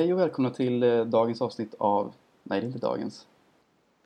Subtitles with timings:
[0.00, 2.12] Hej och välkomna till eh, dagens avsnitt av...
[2.42, 3.26] Nej, det är inte dagens.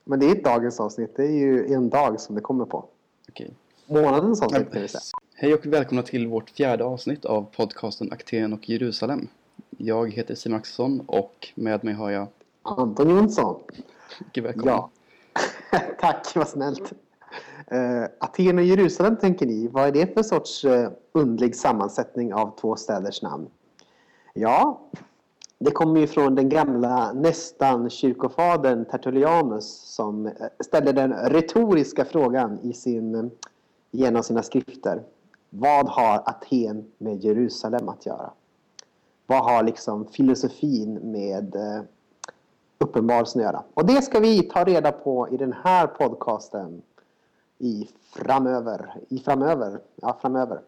[0.04, 1.17] Men det är inte dagens avsnitt.
[1.17, 2.84] Det är ju en dag som det kommer på.
[3.28, 3.50] Okej.
[3.87, 5.01] Månadens avsnitt kan vi säga.
[5.35, 9.29] Hej och välkomna till vårt fjärde avsnitt av podcasten Aten och Jerusalem.
[9.71, 12.26] Jag heter Simon Axelsson och med mig har jag...
[12.63, 13.61] Anton Jonsson.
[14.21, 14.74] Mycket välkommen.
[14.74, 14.90] Ja.
[16.01, 16.92] Tack, vad snällt.
[17.73, 19.69] Uh, Aten och Jerusalem tänker ni.
[19.69, 23.47] Vad är det för sorts uh, underlig sammansättning av två städers namn?
[24.33, 24.80] Ja,
[25.65, 32.59] det kommer ju från den gamla nästan kyrkofadern Tertullianus som eh, ställde den retoriska frågan
[32.62, 33.24] i sin, eh,
[33.90, 35.02] genom en av sina skrifter.
[35.50, 38.30] Vad har Aten med Jerusalem att göra?
[39.27, 41.82] Vad har liksom filosofin med eh,
[42.78, 43.62] uppenbarelsen att göra?
[43.74, 46.82] Och det ska vi ta reda på i den här podcasten
[47.59, 48.95] i framöver.
[49.09, 49.80] I framöver.
[49.96, 50.60] Ja, framöver.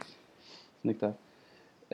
[0.82, 1.12] Snyggt där.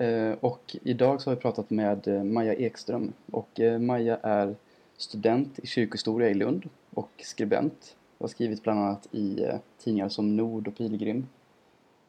[0.00, 3.12] Eh, och idag så har vi pratat med eh, Maja Ekström.
[3.30, 4.56] Och eh, Maja är
[4.96, 7.96] student i kyrkohistoria i Lund och skribent.
[8.18, 9.46] Har skrivit bland annat i
[9.78, 11.26] tidningar som Nord och Pilgrim.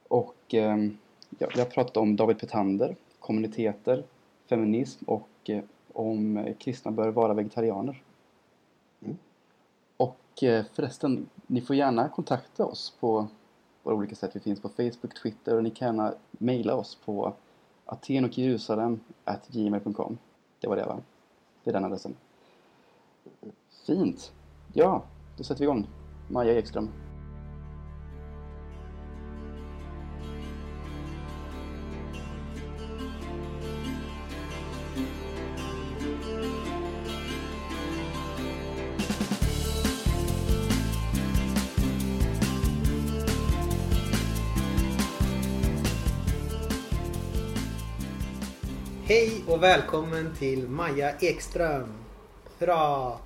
[0.08, 4.04] Och ja, vi har pratat om David Petander, kommuniteter,
[4.50, 5.50] feminism och
[5.94, 8.04] om kristna bör vara vegetarianer.
[9.02, 9.18] Mm.
[9.98, 13.28] Och förresten, ni får gärna kontakta oss på
[13.84, 14.36] våra olika sätt.
[14.36, 17.34] Vi finns på Facebook, Twitter och ni kan gärna mejla oss på
[17.92, 20.18] Aten och Jerusalem at gmail.com.
[20.60, 21.00] Det var det va?
[21.64, 22.16] Det är den adressen.
[23.86, 24.34] Fint!
[24.74, 25.04] Ja,
[25.38, 25.88] då sätter vi igång.
[26.28, 26.90] Maja Ekström.
[49.60, 51.94] Och välkommen till Maja Ekström.
[52.60, 53.18] Hurra!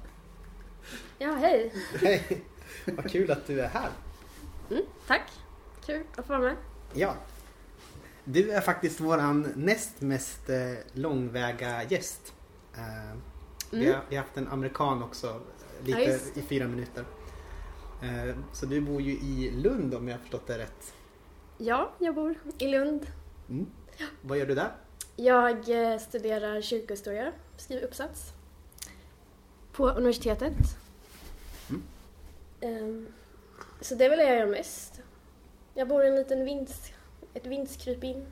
[1.17, 1.73] Ja, hej.
[2.01, 2.43] Hej!
[2.85, 3.89] Vad kul att du är här.
[4.69, 5.31] Mm, tack.
[5.85, 6.55] Kul att få vara med.
[6.93, 7.15] Ja.
[8.23, 12.33] Du är faktiskt våran näst mest eh, långväga gäst.
[12.75, 13.17] Eh,
[13.71, 15.41] vi, har, vi har haft en amerikan också,
[15.83, 17.05] lite Ja, i fyra minuter.
[18.01, 20.93] Eh, så du bor ju i Lund om jag har förstått det rätt.
[21.57, 23.07] Ja, jag bor i Lund.
[23.49, 23.65] Mm.
[24.21, 24.71] Vad gör du där?
[25.15, 28.33] Jag eh, studerar kyrkohistoria, skriver uppsats
[29.71, 30.53] på universitetet.
[31.69, 31.83] Mm.
[32.61, 33.07] Ehm,
[33.81, 35.01] Så det är väl det jag gör mest.
[35.73, 36.91] Jag bor i en liten vinds,
[37.33, 38.25] ett vindskrypin.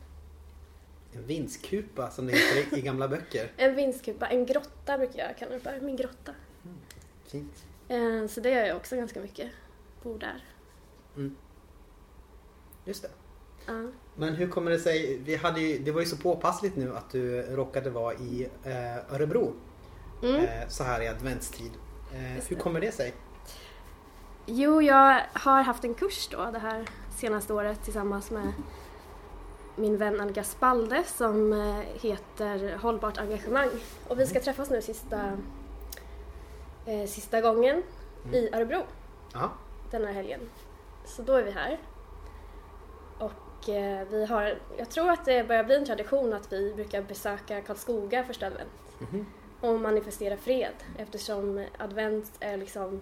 [1.13, 3.51] En vindskupa som det heter i, gamla böcker.
[3.57, 6.35] En vindskupa, en grotta brukar jag kalla det för, min grotta.
[7.25, 7.65] Fint.
[7.87, 9.51] Ehm, Så det gör jag också ganska mycket.
[10.03, 10.43] Bor där.
[11.15, 11.35] Mm.
[12.85, 13.09] Just det.
[14.15, 17.09] Men hur kommer det sig, vi hade ju, det var ju så påpassligt nu att
[17.09, 19.53] du råkade vara i eh, Örebro
[20.23, 20.35] Mm.
[20.35, 21.71] eh, så här i adventstid.
[22.13, 23.13] Eh, hur kommer det sig?
[24.45, 26.85] Jo, jag har haft en kurs då det här
[27.17, 28.53] senaste året tillsammans med
[29.75, 33.69] min vän Annika Spalde som eh, heter Hållbart engagemang.
[34.07, 35.37] Och vi ska träffas nu sista,
[36.85, 37.83] eh, sista gången
[38.33, 38.83] i Örebro
[39.33, 39.49] Ja,
[39.91, 40.39] den här helgen.
[41.05, 41.79] Så då är vi här.
[43.61, 47.01] Och eh, vi har, jag tror att det börjar bli en tradition att vi brukar
[47.01, 49.25] besöka Karlskoga första advent Mhm.
[49.61, 53.01] och manifestera fred eftersom advent är liksom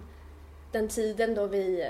[0.71, 1.81] den tiden då vi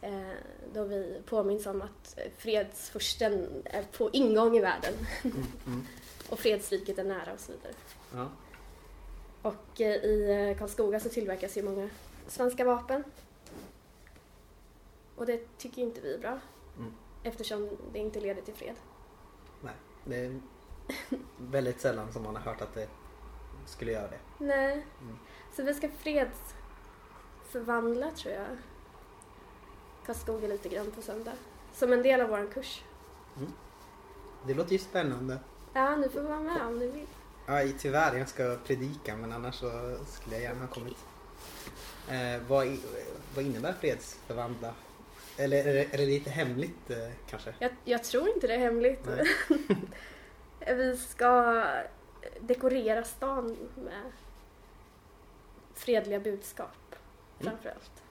[0.00, 0.30] eh,
[0.74, 5.36] då vi påminns om att fredsfursten är på ingång i världen mm,
[5.66, 5.86] mm.
[6.30, 7.72] och fredsriket är nära och så vidare.
[8.14, 8.28] Ja.
[9.42, 11.90] Och eh, i eh, Karlskoga så tillverkas ju många
[12.28, 13.04] svenska vapen.
[15.16, 16.40] Och det tycker inte vi är bra Mm.
[17.22, 18.76] Eftersom det inte leder till fred.
[19.60, 19.74] Nej,
[20.04, 20.40] det är
[21.38, 22.88] väldigt sällan som man har hört att det
[23.66, 24.18] skulle göra det.
[24.38, 24.86] Nej.
[25.00, 25.18] Mm.
[25.56, 28.46] Så vi ska fredsförvandla tror jag
[30.06, 31.32] Karlskoga lite grann på söndag.
[31.74, 32.82] Som en del av vår kurs.
[34.46, 35.38] Det låter ju spännande.
[35.72, 37.06] Ja, ni får vara med om ni vill.
[37.46, 40.96] Ja, tyvärr, jag ska predika men annars så skulle jag gärna ha kommit.
[42.08, 42.78] Eh, vad,
[43.34, 44.74] vad innebär fredsförvandla?
[45.42, 47.54] Eller är det, är det lite hemligt eh, kanske?
[47.58, 49.08] Jag, jag tror inte det är hemligt.
[50.66, 51.64] Vi ska
[52.40, 54.12] dekorera stan med
[55.74, 56.96] fredliga budskap
[57.38, 58.02] framförallt.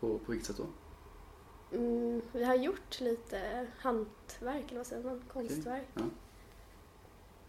[0.00, 0.66] På, på vilket sätt då?
[1.76, 5.88] Mm, vi har gjort lite hantverk, eller vad säger man, konstverk.
[5.94, 6.02] Ja.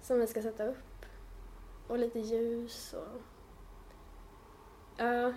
[0.02, 1.06] Som vi ska sätta upp.
[1.88, 3.22] Och lite ljus och...
[4.98, 5.34] Ja,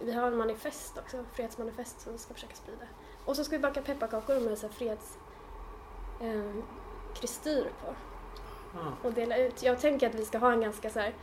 [0.00, 2.86] vi har en manifest också, fredsmanifest som vi ska försöka sprida.
[3.24, 5.18] Och så ska vi baka pepparkakor med så freds...
[6.20, 6.64] Eh,
[7.14, 7.94] kristyr på.
[8.74, 9.08] Ja.
[9.08, 9.62] och dela ut.
[9.62, 11.14] Jag tänker att vi ska ha en ganska så här.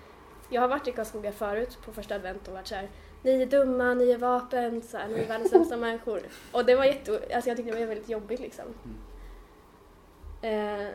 [0.49, 2.89] Jag har varit i Karlskoga förut på första advent och varit så här.
[3.23, 6.21] Ni är dumma, ni är vapen, så här, ni är världens sämsta människor.
[6.51, 8.65] Och det var jätte, alltså jag tyckte det var väldigt jobbigt liksom.
[10.41, 10.89] Eh,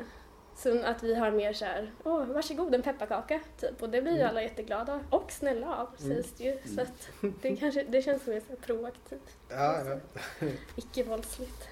[0.56, 3.82] så att vi har mer så här, åh varsågod en pepparkaka typ.
[3.82, 6.58] Och det blir ju alla jätteglada och snälla av sägs det ju.
[6.74, 7.08] Så att
[7.42, 9.82] det, kanske, det känns mer så proaktivt, Ja,
[10.40, 10.46] ja.
[10.76, 11.68] icke-våldsligt.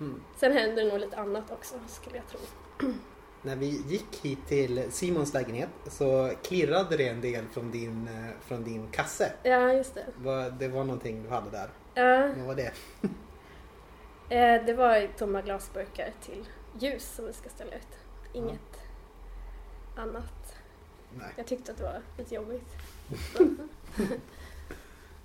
[0.00, 0.22] Mm.
[0.36, 2.40] Sen händer det nog lite annat också skulle jag tro.
[3.42, 8.30] När vi gick hit till Simons lägenhet så klirrade det en del från din, eh,
[8.46, 9.32] från din kasse.
[9.42, 10.04] Ja, just det.
[10.58, 11.68] Det var någonting du hade där.
[11.94, 12.72] Ja, Vad var det?
[14.36, 16.44] eh, det var tomma glasburkar till
[16.78, 17.88] ljus som vi ska ställa ut.
[18.32, 18.80] Inget
[19.96, 20.54] annat.
[21.18, 21.32] Nej.
[21.36, 22.68] Jag tyckte att det var lite jobbigt.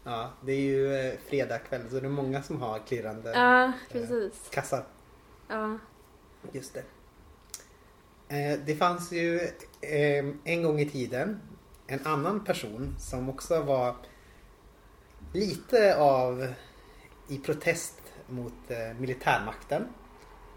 [0.04, 3.72] Ja, det är ju eh, fredag kväll så det är många som har klirrande Ja,
[3.92, 4.50] precis.
[4.52, 4.84] kassar.
[5.48, 5.78] Ja.
[6.52, 6.84] Just det.
[8.36, 9.40] Eh, Det fanns ju
[9.82, 11.40] eh, en gång i tiden
[11.88, 13.96] en annan person som också var
[15.34, 16.54] lite av
[17.28, 19.88] i protest mot eh, militärmakten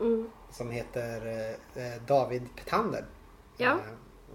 [0.01, 0.31] Mm.
[0.50, 1.26] Som heter
[1.75, 3.05] eh, David Petander.
[3.56, 3.70] Ja.
[3.70, 3.76] Eh,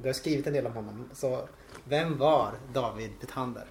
[0.02, 1.10] Du har skrivit en del om honom.
[1.14, 1.48] Så
[1.84, 3.68] vem var David Petander?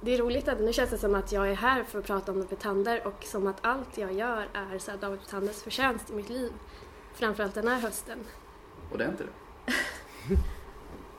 [0.00, 2.32] Det är roligt att nu känns det som att jag är här för att prata
[2.32, 6.28] om Petander och som att allt jag gör är så David Petanders förtjänst i mitt
[6.28, 6.52] liv.
[7.14, 8.18] Framförallt den här hösten.
[8.92, 9.76] Och det är inte det.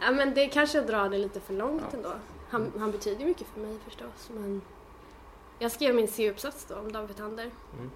[0.01, 1.97] Ja men det kanske drar det lite för långt Ja.
[1.97, 2.13] ändå.
[2.49, 4.61] Han, han betyder mycket för mig förstås men
[5.59, 7.51] jag skrev min C-uppsats då om David Petander.
[7.73, 7.91] Mm.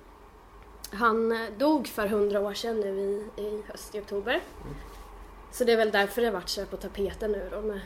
[0.92, 4.42] Han eh, dog för hundra år sedan nu i, i höst, i oktober.
[5.52, 7.82] Så det är väl därför det har varit så på tapeten nu då med,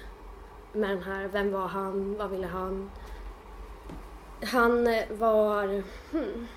[0.74, 2.92] med den här, vem var han, vad ville han?
[4.44, 6.48] Han eh, var, hmm.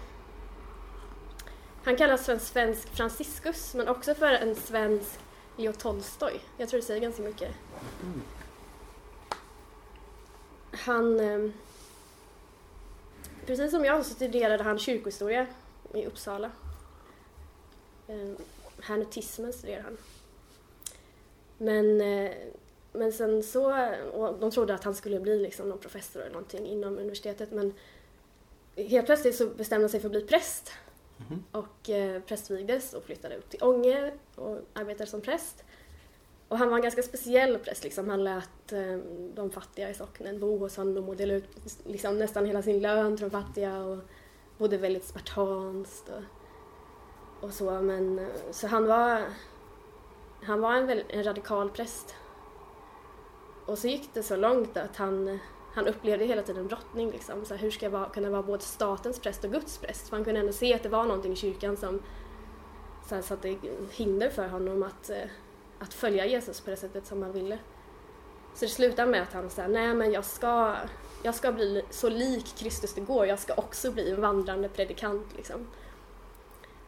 [1.85, 5.19] Han kallas för en svensk Franciscus men också för en svensk
[5.57, 6.41] Leo Tolstoj.
[6.57, 7.55] Jag tror det säger ganska mycket.
[10.73, 11.21] Han...
[11.21, 11.51] Eh,
[13.47, 15.47] precis som jag så studerade han kyrkohistoria
[15.97, 16.51] i Uppsala.
[18.09, 18.33] Eh,
[18.81, 19.97] hernetismen studerade han.
[21.59, 22.33] Men, eh,
[22.93, 23.89] men sen så...
[24.13, 27.75] Och de trodde att han skulle bli liksom någon professor eller någonting inom universitetet men
[28.77, 30.73] helt plötsligt så bestämde han sig för att bli präst.
[31.53, 35.65] Och eh, prästvigdes och flyttade upp till Ånge och arbetade som präst.
[36.49, 37.85] Och han var en ganska speciell präst.
[37.85, 38.09] Liksom.
[38.09, 38.99] Han lät eh,
[39.35, 41.49] de fattiga i socknen bo hos honom och delade ut
[41.87, 43.99] liksom, nästan hela sin lön till de fattiga och
[44.59, 46.23] bodde väldigt spartanskt och,
[47.45, 47.71] och så.
[47.71, 49.23] Men, så han var,
[50.43, 52.15] han var en, en radikal präst.
[53.67, 55.39] Och så gick det så långt att han,
[55.75, 57.11] han upplevde hela tiden brottning.
[57.11, 57.45] Liksom.
[57.45, 60.09] Så här, hur ska jag vara, kunna vara både statens präst och Guds präst?
[60.09, 62.03] För han kunde ändå se att det var någonting i kyrkan som
[63.09, 63.57] så här, satte
[63.91, 65.11] hinder för honom att,
[65.79, 67.59] att följa Jesus på det sättet som han ville.
[68.57, 70.77] Så det slutade med att han sa, nej men jag ska,
[71.23, 75.27] jag ska bli så lik Kristus det går, jag ska också bli en vandrande predikant
[75.37, 75.67] liksom.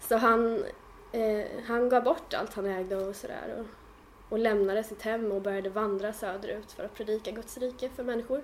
[0.00, 0.64] Så han,
[1.12, 3.66] eh, han gav bort allt han ägde och sådär och,
[4.32, 8.42] och lämnade sitt hem och började vandra söderut för att predika Guds rike för människor.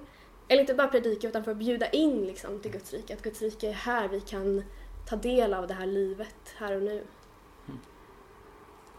[0.48, 3.42] Eller inte bara predika utan för att bjuda in liksom, till Guds rike, att Guds
[3.42, 4.64] rike är här, vi kan
[5.08, 7.02] ta del av det här livet här och nu.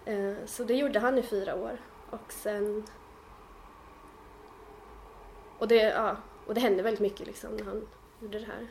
[0.05, 1.77] Eh, Så det gjorde han i fyra år
[2.09, 2.83] och sen...
[5.59, 7.87] Och det, ja, och det hände väldigt mycket liksom när han
[8.21, 8.67] gjorde det här.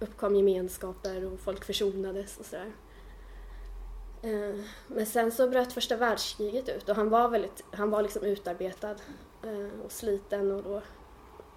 [0.00, 2.72] Uppkom gemenskaper och folk försonades och sådär.
[4.22, 8.22] Eh, men sen så bröt första världskriget ut och han var väldigt, han var liksom
[8.22, 8.96] utarbetad
[9.42, 10.82] eh, och sliten och då,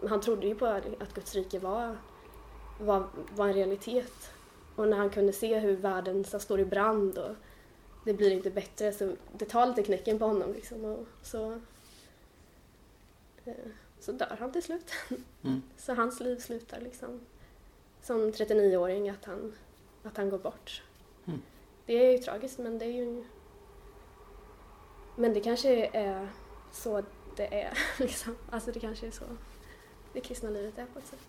[0.07, 1.97] han trodde ju på att Guds rike var,
[2.79, 4.31] var, var en realitet.
[4.75, 7.35] Och när han kunde se hur världen så står i brand och
[8.05, 11.51] det blir inte bättre så det tar lite knäcken på honom liksom och så
[13.45, 13.53] eh,
[13.99, 14.91] så dör han till slut.
[15.43, 15.61] Mm.
[15.77, 17.19] Så hans liv slutar liksom
[18.01, 19.53] som 39-åring att han,
[20.03, 20.83] att han går bort.
[21.25, 21.41] Mm.
[21.85, 23.23] Det är ju tragiskt men det är ju
[25.15, 26.29] men det kanske är
[26.71, 27.03] så
[27.35, 28.35] det är liksom.
[28.49, 29.23] Alltså det kanske är så
[30.13, 31.27] det kristna livet är på ett sätt.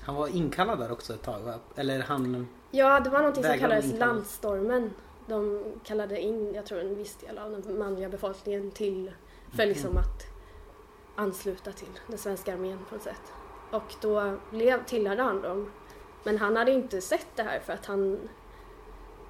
[0.00, 1.54] Han var inkallad där också ett tag va?
[1.76, 2.48] Eller han...
[2.70, 4.90] Ja, det var någonting som kallades landstormen.
[5.26, 9.12] De kallade in, jag tror en viss del av den manliga befolkningen till,
[9.52, 10.26] för liksom att
[11.16, 13.32] ansluta till den svenska armén på något sätt.
[13.70, 15.70] Och då blev, tillhörde han dem.
[16.24, 18.28] Men han hade inte sett det här för att han,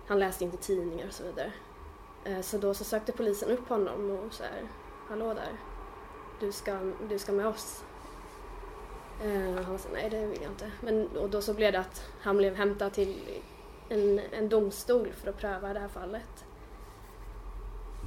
[0.06, 1.52] han läste inte tidningar och så vidare.
[2.24, 4.68] Eh, Så då så sökte polisen upp honom och så här,
[5.08, 5.52] hallå där,
[6.40, 7.84] du ska, du ska med oss.
[9.24, 10.72] Eh, Han sa nej det vill jag inte.
[10.80, 13.40] Men, och då så blev det att han blev hämtad till
[13.88, 16.44] en, en domstol för att pröva det här fallet.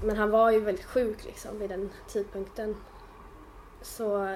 [0.03, 2.75] Men han var ju väldigt sjuk liksom vid den tidpunkten.
[3.82, 4.36] Så,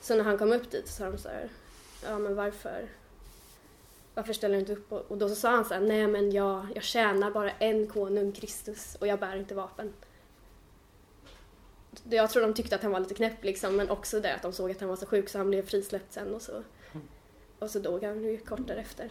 [0.00, 1.48] så när han kom upp dit så sa de så här,
[2.04, 2.88] ja men varför,
[4.14, 4.92] varför ställer du inte upp?
[4.92, 8.32] Och, då så sa han så här, nej men jag, jag tjänar bara en konung,
[8.32, 9.92] Kristus, och jag bär inte vapen.
[12.04, 14.52] Jag tror de tyckte att han var lite knäpp liksom, men också det att de
[14.52, 16.62] såg att han var så sjuk så han blev frisläppt sen och så,
[17.58, 19.10] och så dog han ju kort därefter.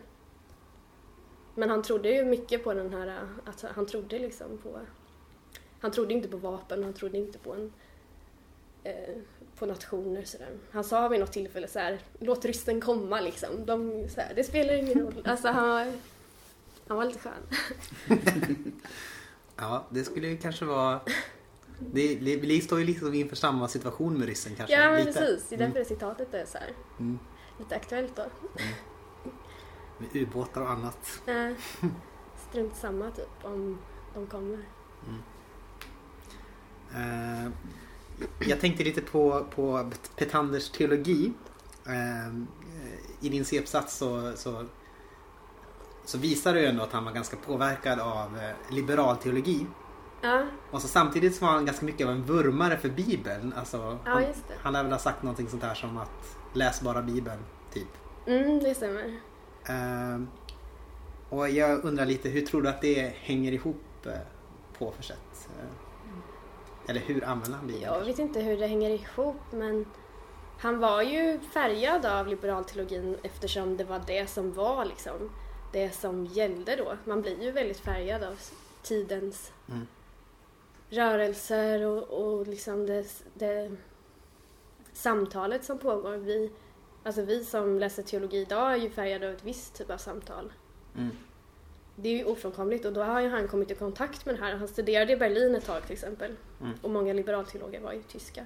[1.59, 4.79] Men han trodde ju mycket på den här, att han trodde liksom på,
[5.79, 7.71] han trodde inte på vapen, han trodde inte på en,
[8.83, 9.15] eh,
[9.57, 10.57] på nationer sådär.
[10.71, 14.43] Han sa vid något tillfälle så här, låt ryssen komma liksom, De, så här, det
[14.43, 15.21] spelar ingen roll.
[15.25, 15.93] Alltså han var,
[16.87, 17.43] han var lite skön.
[19.55, 20.99] Ja, det skulle ju kanske vara...
[21.79, 24.75] Det, det, vi står ju liksom inför samma situation med ryssen kanske.
[24.75, 25.19] Ja men lite.
[25.19, 27.19] precis, det är därför citatet är så här, Mm.
[27.59, 28.23] lite aktuellt då.
[29.99, 31.21] Med ubåtar och annat.
[31.25, 31.51] Eh,
[32.49, 33.77] strunt samma typ om
[34.13, 34.59] de kommer.
[36.95, 37.51] Eh,
[38.39, 41.33] jag tänkte lite på, på Petanders teologi.
[41.85, 42.33] Eh,
[43.21, 44.65] I din C-uppsats så, så,
[46.05, 49.65] så visar du ändå att han var ganska påverkad av eh, liberal teologi.
[50.21, 53.53] Ja, Och så samtidigt så var han ganska mycket av en vurmare för Bibeln.
[53.57, 54.53] Alltså, Ja, han, just det.
[54.61, 57.39] han lär väl ha sagt någonting sånt här som att läs bara Bibeln,
[57.73, 57.87] typ.
[58.25, 59.19] mm, det stämmer.
[59.69, 60.21] Eh,
[61.29, 64.11] och jag undrar lite, hur tror du att det hänger ihop eh,
[64.77, 65.49] på för sätt?
[65.59, 67.85] Eh, eller hur använder han Bibeln?
[67.85, 69.85] Jag vet inte hur det hänger ihop men
[70.59, 75.31] han var ju färgad av liberalteologin eftersom det var det som var liksom
[75.73, 76.97] det som gällde då.
[77.05, 78.39] Man blir ju väldigt färgad av
[78.83, 79.87] tidens Mm.
[80.89, 83.71] rörelser och, och liksom det, det
[84.93, 86.17] samtalet som pågår.
[86.17, 86.51] Vi,
[87.03, 90.53] alltså vi som läser teologi idag är ju färgade av ett visst typ av samtal.
[90.97, 91.11] Mm.
[91.95, 94.55] Det är ju ofrånkomligt och då har ju han kommit i kontakt med det här.
[94.55, 96.35] Han studerade i Berlin ett tag till exempel.
[96.61, 96.73] Mm.
[96.81, 98.45] Och många liberalteologer var ju tyskar.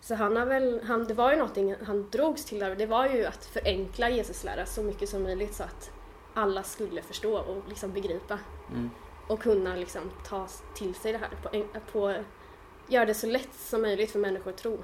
[0.00, 3.06] Så han har väl, han, det var ju någonting han drogs till där det var
[3.06, 5.90] ju att förenkla Jesus lära så mycket som möjligt så att
[6.34, 8.38] alla skulle förstå och liksom begripa.
[8.70, 8.90] Mm.
[9.28, 12.24] Och kunna liksom ta till sig det här på, på
[12.88, 14.78] göra det så lätt som möjligt för människor att tro.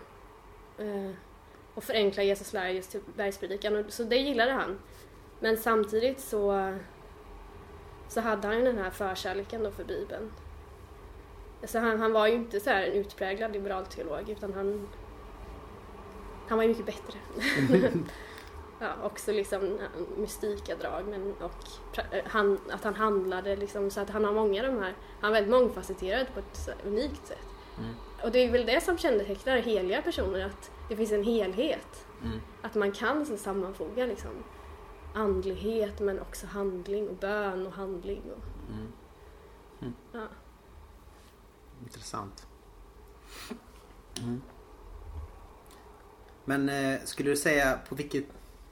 [0.78, 1.10] Eh,
[1.76, 3.84] och förenkla Jesus lära just till bergspredikan.
[3.88, 4.78] Så det gillade han.
[5.40, 6.74] Men samtidigt så,
[8.08, 10.32] så hade han ju den här förkärleken då för Bibeln.
[11.64, 14.88] Så han, han var ju inte så här en utpräglad liberal teolog utan han,
[16.48, 17.18] han var ju mycket bättre.
[18.80, 19.78] ja, också liksom
[20.16, 24.62] mystika drag men och eh, han, att han handlade liksom så att han har många
[24.62, 27.48] de här, han är väldigt mångfacetterad på ett unikt sätt.
[27.78, 27.94] Mm.
[28.22, 32.06] Och det är väl det som kännetecknar heliga personer, att det finns en helhet.
[32.22, 32.40] Mm.
[32.62, 34.30] Att man kan så sammanfoga liksom
[35.14, 38.22] andlighet men också handling och bön och handling.
[38.36, 38.42] Och,
[39.80, 39.94] Mm.
[40.12, 40.26] ja.
[41.82, 42.46] Intressant.
[44.22, 44.42] Mm.
[46.44, 48.24] Men eh, skulle du säga på vilket...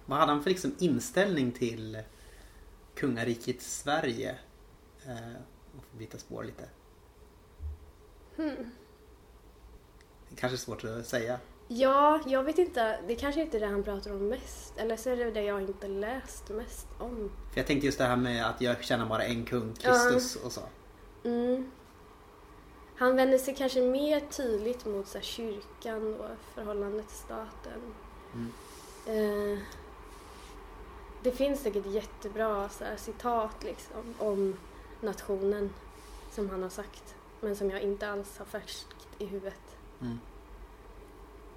[0.06, 2.02] Vad hade han för liksom inställning till
[2.94, 4.38] kungariket Sverige?
[5.06, 5.35] Eh,
[5.78, 6.68] och få byta spår lite.
[8.37, 8.71] Hmm.
[10.28, 11.38] Det kanske är svårt att säga.
[11.76, 12.99] Ja, jag vet inte.
[13.07, 14.78] Det kanske inte är det han pratar om mest.
[14.78, 17.31] Eller så är det det jag inte läst mest om.
[17.52, 20.52] För jag tänkte just det här med att jag känner bara en kung, Kristus och
[20.52, 20.61] så.
[21.25, 21.71] Mm.
[22.97, 27.95] Han vänder sig kanske mer tydligt mot så här, kyrkan och förhållandet till staten.
[28.35, 28.52] Mm.
[29.07, 29.59] Eh,
[31.23, 34.57] det finns säkert jättebra så här, citat liksom, om
[35.00, 35.71] nationen
[36.31, 37.14] som han har sagt.
[37.40, 39.76] Men som jag inte alls har färskt i huvudet.
[40.00, 40.19] Mm.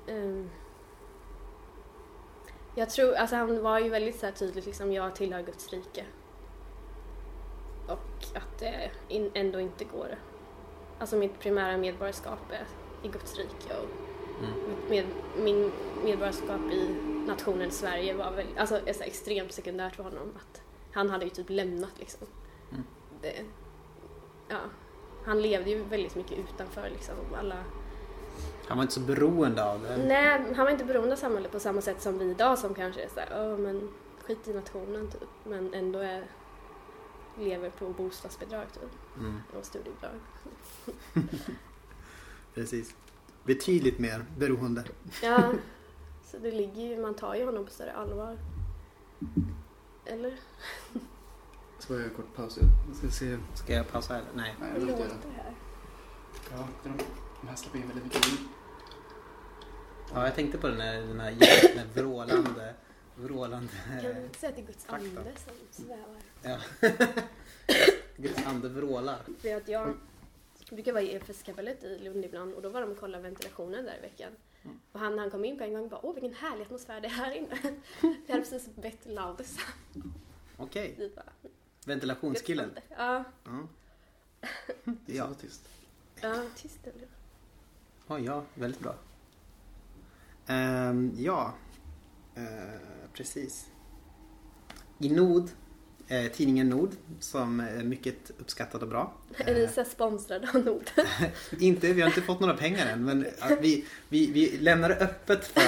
[0.08, 0.50] Ehm,
[2.76, 6.06] jag tror, alltså han var ju väldigt så här tydligt liksom, jag tillhör Guds rike.
[7.88, 10.16] Och att det in, ändå inte går.
[11.00, 12.66] Alltså mitt primära medborgarskap är
[13.08, 14.08] i Guds rike och
[14.40, 14.52] Mm.
[14.90, 15.06] med,
[15.38, 15.72] min
[16.04, 16.96] medborgarskap i
[17.28, 20.34] nationen Sverige var väl, alltså extremt sekundärt för honom.
[20.36, 20.62] Att
[20.94, 22.28] han hade ju typ lämnat liksom.
[22.72, 22.84] Mm.
[23.22, 23.46] Det,
[24.50, 24.60] ja,
[25.26, 27.64] han levde ju väldigt mycket utanför liksom alla
[28.68, 29.98] Han var inte så beroende av det.
[29.98, 33.02] Nej, han var inte beroende av samhället på samma sätt som vi idag som kanske
[33.02, 33.90] är såhär, åh men
[34.24, 35.30] skit i nationen typ.
[35.44, 36.24] Men ändå är,
[37.40, 39.18] lever på bostadsbidrag typ.
[39.20, 39.42] Mm.
[39.60, 40.20] Och studiebidrag.
[42.54, 42.96] Precis.
[43.44, 44.84] Betydligt mer beroende.
[45.24, 45.54] Ja,
[46.26, 48.38] så det ligger ju, man tar ju honom på större allvar.
[50.06, 50.40] Eller?
[51.80, 52.60] Så var jag en kort paus.
[52.88, 53.38] Jag ska se.
[53.54, 54.28] Ska jag pausa eller?
[54.34, 54.56] Nej.
[54.60, 55.56] Nej, jag låter göra det här?
[56.52, 56.68] Ja,
[57.48, 58.40] de här släpper in väldigt mycket ljud.
[60.14, 61.32] Ja, jag tänkte på den här, den här,
[61.76, 62.74] den här vrålande
[63.16, 65.06] vrålande Kan man inte säga att det är Guds fakta.
[65.06, 66.22] ande som svävar?
[66.42, 66.60] Ja.
[68.18, 69.20] Guds ande vrålar.
[69.40, 69.98] För att jag
[70.72, 73.98] brukar vara i EFS-kapellet i Lund ibland och då var de och kollade ventilationen där
[73.98, 74.32] i veckan.
[74.64, 74.80] Mm.
[74.92, 77.02] Och han, när han kom in på en gång och bara åh vilken härlig atmosfär
[77.02, 77.58] det är här inne.
[78.02, 79.58] Vi hade precis bett Laudis.
[80.58, 80.96] Okej.
[80.98, 81.52] Vi bara,
[81.86, 82.72] Ventilationskillen.
[82.98, 83.68] Ja, Ja.
[85.06, 85.70] Det är så tyst.
[86.22, 87.17] ja, tyst är det.
[88.08, 88.96] Ja, ja, väldigt bra.
[90.48, 91.54] Ehm, ja,
[92.38, 92.80] Eh,
[93.14, 93.66] precis.
[95.00, 95.50] I Nord,
[96.08, 99.14] eh, tidningen Nord, som är mycket uppskattad och bra.
[99.38, 100.90] Är ni så här sponsrade av Nord?
[101.60, 103.26] Inte, vi har inte fått några pengar än, men
[103.62, 105.62] vi, vi, vi lämnar det öppet för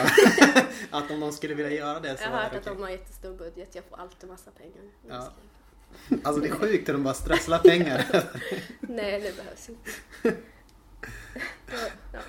[0.98, 2.74] att om de skulle vilja göra det så Jag har är hört att okej.
[2.76, 3.76] de har jättestor budget.
[3.76, 4.84] Jag får alltid massa pengar.
[5.08, 5.32] Ja.
[6.24, 8.06] Alltså det är sjukt hur de bara strösslar pengar.
[8.80, 9.92] Nej, det behövs inte.
[12.12, 12.20] Ja,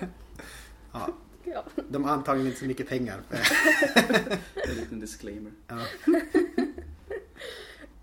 [0.93, 1.09] Ja,
[1.43, 1.63] ja.
[1.89, 3.21] de har antagligen inte så mycket pengar.
[4.69, 5.51] En liten disclaimer.
[5.67, 5.79] Ja.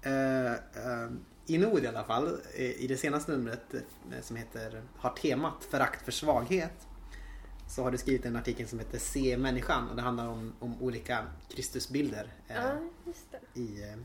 [0.03, 1.11] Eh, eh,
[1.47, 3.81] I Nord i alla fall, eh, i det senaste numret eh,
[4.23, 6.87] som heter har temat förakt för svaghet
[7.69, 10.83] så har du skrivit en artikel som heter Se människan och det handlar om, om
[10.83, 12.73] olika Kristusbilder eh, ja,
[13.55, 13.99] i, eh,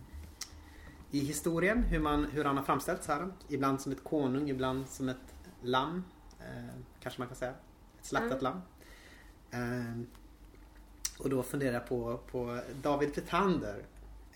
[1.12, 1.84] i historien.
[1.84, 3.32] Hur, man, hur han har framställts här.
[3.48, 6.04] Ibland som ett konung, ibland som ett lamm.
[6.44, 7.52] Eh, kanske man kan säga.
[8.00, 8.50] Ett slaktat Ja.
[8.50, 8.62] lamm.
[9.52, 10.02] Eh,
[11.20, 13.84] och då funderar jag på, på David Petander.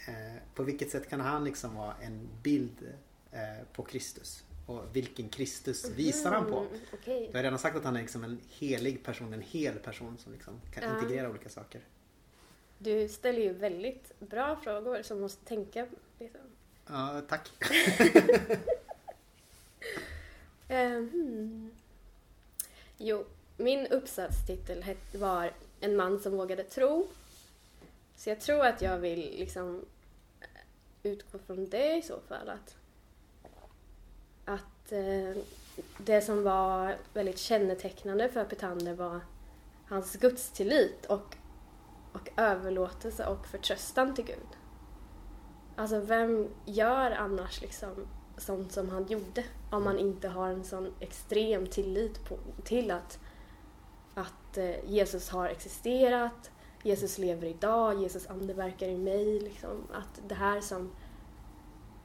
[0.07, 2.93] Eh, på vilket sätt kan han liksom vara en bild
[3.31, 3.39] eh,
[3.73, 4.43] på Kristus?
[4.65, 6.59] Och vilken Kristus visar han på?
[6.59, 7.29] Mm, Okej.
[7.31, 10.31] Du har redan sagt att han är liksom en helig person, en hel person som
[10.33, 10.95] liksom kan Ja.
[10.95, 11.81] integrera olika saker.
[12.77, 15.87] Du ställer ju väldigt bra frågor som måste tänka
[16.19, 16.39] lite.
[16.87, 17.51] Ja, tack.
[20.67, 21.71] Hmm.
[22.98, 23.25] Jo,
[23.58, 27.08] min uppsatstitel var En man som vågade tro.
[28.16, 29.86] Så jag tror att jag vill liksom
[30.42, 30.48] eh,
[31.04, 32.50] utgå från det i så fall.
[32.50, 32.75] Att,
[34.46, 35.44] att eh,
[35.98, 39.20] det som var väldigt kännetecknande för Petander var
[39.88, 41.36] hans gudstillit och,
[42.14, 44.57] och överlåtelse och förtröstan till Gud.
[45.75, 48.07] Alltså vem gör annars liksom
[48.38, 53.20] sånt som han gjorde om man inte har en sån extrem tillit på, till att,
[54.14, 56.51] att eh, Jesus har existerat,
[56.84, 59.40] Jesus lever idag, Jesus ande verkar i mig.
[59.40, 59.84] Liksom.
[59.94, 60.92] Att det här som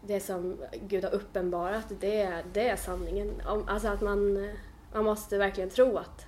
[0.06, 3.42] det som Gud har uppenbarat, det, är- det är sanningen.
[3.66, 4.48] Alltså att man,
[4.94, 6.26] man måste verkligen tro att,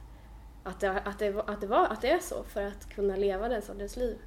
[0.62, 3.48] att, det, att, det, att, det var, att det är så för att kunna leva
[3.48, 4.18] den sortens liv.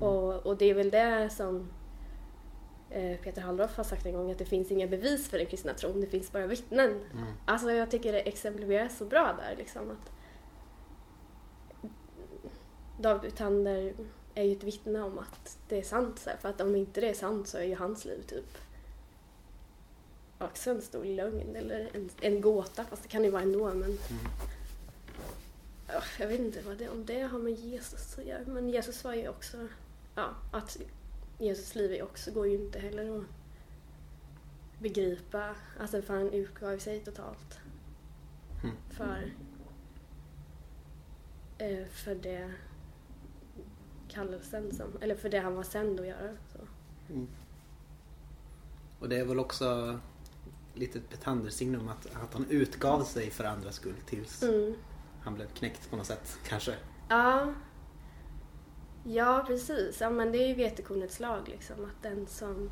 [0.00, 1.68] Och, och det är väl det som
[3.22, 6.00] Peter Hallroff har sagt en gång att det finns inga bevis för den kristna tron,
[6.00, 6.90] det finns bara vittnen.
[6.90, 7.32] Mm.
[7.44, 10.12] Alltså jag tycker det exemplifieras så bra där liksom att
[12.98, 13.94] David Tander
[14.34, 17.00] är ju ett vittne om att det är sant så här, för att om inte
[17.00, 18.58] det är sant så är ju hans liv typ
[20.38, 23.74] också en stor lögn eller en, en gåta fast det kan det ju vara ändå
[23.74, 23.98] men Mm.
[25.88, 29.04] Ja, jag vet inte vad det, om det har med Jesus att göra men Jesus
[29.04, 29.56] var ju också
[30.14, 30.78] ja, att
[31.42, 33.24] Jesus liv är också går ju inte heller att
[34.78, 37.58] begripa alltså för han utgav sig totalt
[38.64, 38.76] Mm.
[38.90, 39.32] för
[41.58, 42.52] eh, för det
[44.08, 46.36] kallelsen som, eller för det han var sänd att göra.
[46.52, 46.58] Så.
[47.12, 47.28] Mm.
[48.98, 49.98] Och det är väl också
[50.74, 54.74] lite ett Petander-signum att, att han utgav sig för andras skull tills Mm.
[55.22, 56.74] han blev knäckt på något sätt kanske.
[57.08, 57.54] Ja.
[59.04, 60.00] Ja, precis.
[60.00, 61.84] Ja, men det är ju vetekornets lag liksom.
[61.84, 62.70] Att den som,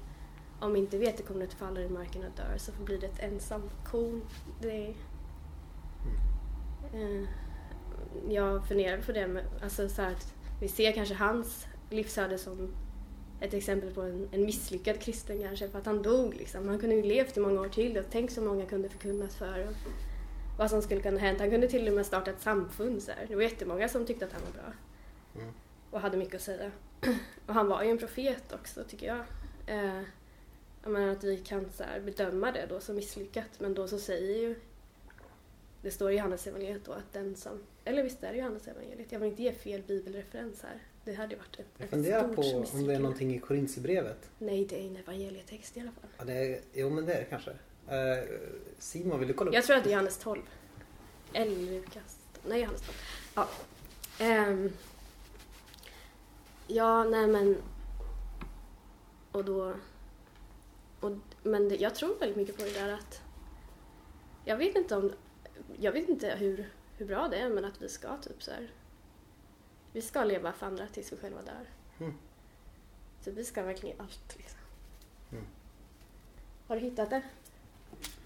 [0.60, 4.22] om inte vetekornet faller i marken och dör så blir det ett ensamt korn.
[4.60, 4.94] Det är,
[6.94, 7.28] eh,
[8.28, 12.74] jag funderar på det med, alltså så att vi ser kanske hans livsöde som
[13.40, 16.68] ett exempel på en, en misslyckad kristen kanske för att han dog liksom.
[16.68, 19.68] Han kunde ju levt i många år till och tänk så många kunde förkunnas för
[19.68, 19.74] och
[20.58, 21.40] vad som skulle kunna hänt.
[21.40, 23.26] Han kunde till och med starta ett samfund så här.
[23.28, 24.72] Det var jättemånga som tyckte att han var bra.
[25.34, 25.54] Mm.
[25.90, 26.70] Och hade mycket att säga.
[27.46, 29.24] Och han var ju en profet också tycker jag.
[29.66, 30.02] Eh,
[30.82, 33.98] jag menar att vi kan så här bedöma det då som misslyckat men då så
[33.98, 34.54] säger ju
[35.82, 39.12] det står i Johannes evangeliet då att den som, eller visst är det Johannes evangeliet,
[39.12, 40.82] jag vill inte ge fel bibelreferens här.
[41.04, 44.30] Det hade varit ett, Jag ett funderar stort på om det är någonting i Korinthierbrevet.
[44.38, 46.10] Nej, det är en evangelietext i alla fall.
[46.18, 47.50] Ja, det är, jo men det är det kanske.
[47.88, 48.28] Eh,
[48.78, 49.54] Simon, vill du kolla upp?
[49.54, 50.42] Jag tror att det är Johannes 12.
[51.32, 52.18] Eller Lukas.
[52.46, 52.94] Nej, Johannes 12.
[53.34, 53.48] Ja.
[54.24, 54.72] Ehm.
[56.70, 57.62] Ja, nej men...
[59.32, 59.74] Och då...
[61.00, 63.22] Och, men det, jag tror väldigt mycket på det där att...
[64.44, 65.12] Jag vet inte om...
[65.78, 68.70] Jag vet inte hur, hur bra det är men att vi ska typ så här...
[69.92, 71.68] Vi ska leva för andra tills vi själva dör.
[71.98, 72.14] Mm.
[73.20, 74.60] Så vi ska verkligen i allt liksom.
[75.32, 75.44] Mm.
[76.66, 77.22] Har du hittat det?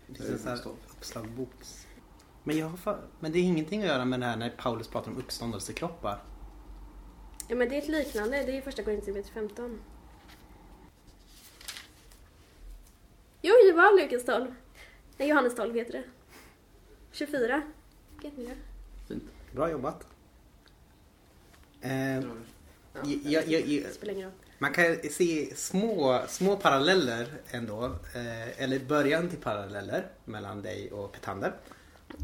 [0.07, 1.51] Det finns en sån här uppslagbok.
[2.45, 3.01] Men, jag har.
[3.21, 6.23] Men det är ingenting att göra med det här när Paulus pratar om uppståndelsekroppar.
[7.49, 9.81] Ja men det är ett liknande, det är första Korinthierbrevet 15.
[13.43, 14.55] Jo, det var Lukas 12.
[15.17, 16.03] Nej, Johannes 12 heter det.
[17.13, 17.63] 24.
[18.13, 18.55] Vilket nu
[19.09, 19.23] Fint.
[19.53, 20.07] Bra jobbat.
[21.81, 21.91] Eh,
[23.05, 23.21] vi.
[23.25, 24.39] jag, jag, jag, Det spelar ingen roll.
[24.59, 27.85] Man kan se små, små paralleller ändå.
[28.15, 31.53] Eh, eller början till paralleller mellan dig och Petander.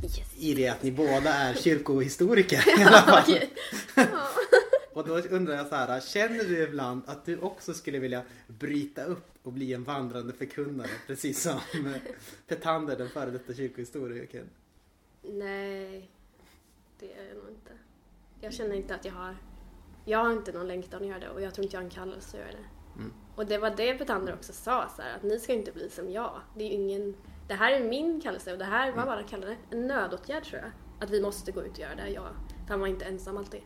[0.02, 0.18] Yes.
[0.38, 3.34] I det att ni båda är kyrkohistoriker i alla fall.
[4.92, 9.04] Och då undrar jag så här, känner du ibland att du också skulle vilja bryta
[9.04, 10.90] upp och bli en vandrande förkunnare?
[11.06, 12.12] Precis som eh,
[12.46, 14.46] Petander, den före detta kyrkohistorikern.
[15.22, 16.10] Nej,
[16.98, 17.72] det är jag nog inte.
[18.40, 19.36] Jag känner inte att jag har...
[20.04, 21.90] Jag har inte någon längtan att göra det och jag tror inte jag har en
[21.90, 22.98] kallelse att göra det.
[23.00, 23.12] Mm.
[23.34, 26.10] Och det var det Petander också sa, så här, att ni ska inte bli som
[26.10, 26.40] jag.
[26.56, 27.16] Det är ingen...
[27.48, 29.76] Det här är min kallelse och det här, vad var det han kallade det?
[29.76, 30.70] En nödåtgärd tror jag.
[31.00, 32.08] Att vi måste gå ut och göra det.
[32.08, 32.28] Jag,
[32.68, 33.60] han var inte ensam alltid.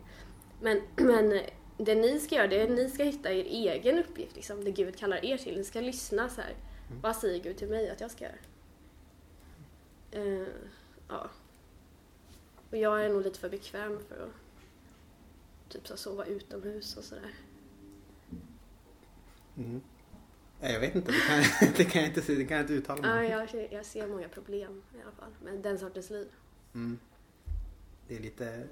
[0.64, 1.40] Men, men
[1.76, 4.70] det ni ska göra, det är att ni ska hitta er egen uppgift, liksom, det
[4.70, 5.56] Gud kallar er till.
[5.56, 6.54] Ni ska lyssna så här.
[7.02, 8.34] Vad säger Gud till mig att jag ska göra?
[10.10, 10.48] Eh,
[11.08, 11.30] ja.
[12.70, 14.30] Och jag är nog lite för bekväm för att
[15.68, 17.34] typ så sova utomhus och sådär.
[19.56, 19.80] Mm.
[20.60, 23.30] Jag vet inte, det kan, det kan jag inte, det kan jag inte uttala mig
[23.30, 23.48] Ja, om.
[23.52, 26.28] jag, jag ser många problem i alla fall med den sortens liv.
[26.74, 26.98] Mm.
[28.08, 28.66] Det är lite...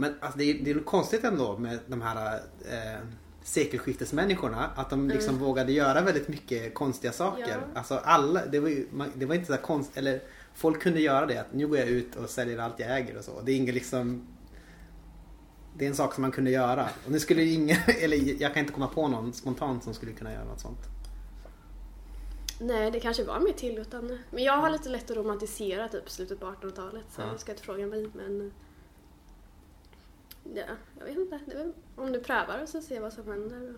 [0.00, 3.00] Men alltså, det, är, det är konstigt ändå med de här eh,
[3.42, 4.70] sekelskiftesmänniskorna.
[4.76, 7.48] Att de liksom vågade göra väldigt mycket konstiga saker.
[7.48, 7.78] Ja.
[7.78, 9.96] Alltså alla, det var, ju, det var inte så här konst...
[9.96, 10.20] Eller
[10.54, 11.40] folk kunde göra det.
[11.40, 13.40] Att nu går jag ut och säljer allt jag äger och så.
[13.40, 14.26] Det är inget liksom...
[15.78, 16.88] Det är en sak som man kunde göra.
[17.06, 20.32] Och nu skulle ingen, eller jag kan inte komma på någon spontant som skulle kunna
[20.32, 20.80] göra något sånt.
[22.60, 24.18] Nej, det kanske var mer tillåtande.
[24.30, 27.26] Men jag har lite lätt att romantisera typ slutet på 1800-talet så Ja.
[27.30, 28.10] jag ska inte fråga mig.
[28.14, 28.52] Men
[30.54, 30.64] ja,
[30.98, 31.40] jag vet inte.
[31.46, 33.74] Det är väl, om du prövar och så ser vad som händer.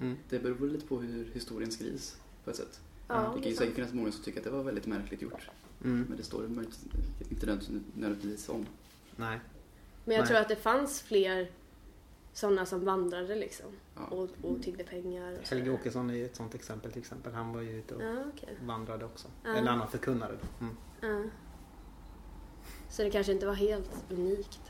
[0.00, 0.16] Mm.
[0.28, 2.80] Det beror lite på hur historien skrivs på ett sätt.
[3.08, 3.58] Ja, det kan ju sant.
[3.58, 5.50] säkert finnas många som tycker att det var väldigt märkligt gjort.
[5.84, 6.06] Mm.
[6.08, 6.62] Men det står inte
[7.94, 8.66] nödvändigtvis- om.
[9.16, 9.40] Nej.
[10.04, 10.28] Men jag Nej.
[10.28, 11.50] tror att det fanns fler
[12.32, 13.66] sådana som vandrade liksom.
[13.96, 14.02] Ja.
[14.06, 15.38] Och, och tiggde pengar.
[15.42, 15.70] Och Helge.
[15.70, 17.32] Åkesson är ju ett sånt exempel till exempel.
[17.32, 18.56] Han var ju ute och Ja, okej.
[18.62, 19.28] vandrade också.
[19.44, 19.50] Ja.
[19.54, 20.64] Eller annan förkunnare då.
[20.66, 20.76] Mm.
[21.00, 21.30] Ja.
[22.90, 24.60] Så det kanske inte var helt unikt.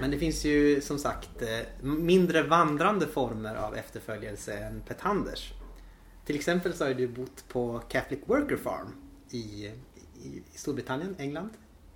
[0.00, 5.52] Men det finns ju som sagt eh, mindre vandrande former av efterföljelse än Petanders.
[6.24, 8.94] Till exempel så har du bott på Catholic Worker Farm
[9.30, 9.66] i,
[10.22, 11.50] i, Storbritannien, England.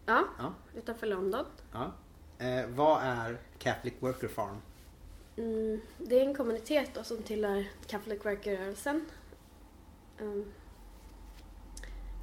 [0.07, 0.55] Ja, Ja.
[0.75, 1.45] utanför London.
[1.73, 1.93] Ja.
[2.39, 4.57] Eh, vad är Catholic Worker Farm?
[5.37, 9.05] Mm, det är en kommunitet då som tillhör Catholic Worker-rörelsen.
[10.21, 10.45] Um,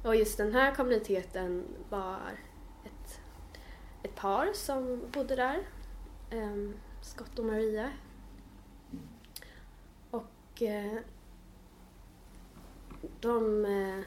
[0.04, 2.18] och just den här kommuniteten var
[4.02, 5.68] ett par som bodde där.
[6.32, 7.90] Um, Scott och Maria.
[10.10, 11.00] Och uh,
[13.20, 14.04] de, uh,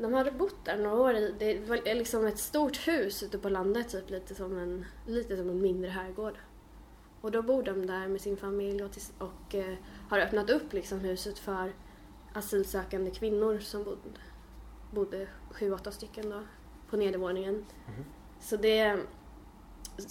[0.00, 1.12] de hade bott där några år.
[1.38, 5.50] Det var liksom ett stort hus ute på landet, typ lite som en, lite som
[5.50, 6.38] en mindre herrgård.
[7.20, 9.74] Och då bor de där med sin familj och, tills, och uh,
[10.08, 11.72] har öppnat upp liksom huset för
[12.32, 14.20] asylsökande kvinnor som bodde,
[14.90, 16.42] bodde sju, åtta stycken då
[16.90, 17.66] på nedervåningen.
[18.40, 18.94] Så det är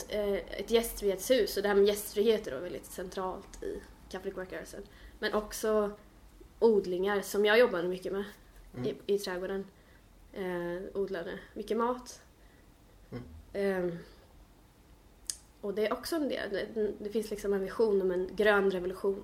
[0.09, 4.83] eh, ett gästfrihetshus och det här med gästfrihet är då väldigt centralt i Catholic Work-rörelsen.
[5.19, 5.91] Men också
[6.59, 8.23] odlingar som jag jobbade mycket med
[8.85, 9.65] i, i trädgården.
[10.33, 12.21] Eh, odlade mycket mat.
[13.53, 13.89] Eh,
[15.61, 18.71] och det är också en del, det, det finns liksom en vision om en grön
[18.71, 19.23] revolution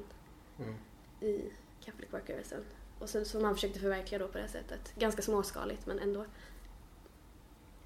[0.59, 0.75] Mm.
[1.21, 1.51] i
[1.85, 2.63] Catholic Work-rörelsen.
[2.99, 4.93] Och sen som man försökte förverkliga då på det här sättet.
[4.95, 6.25] Ganska småskaligt men ändå.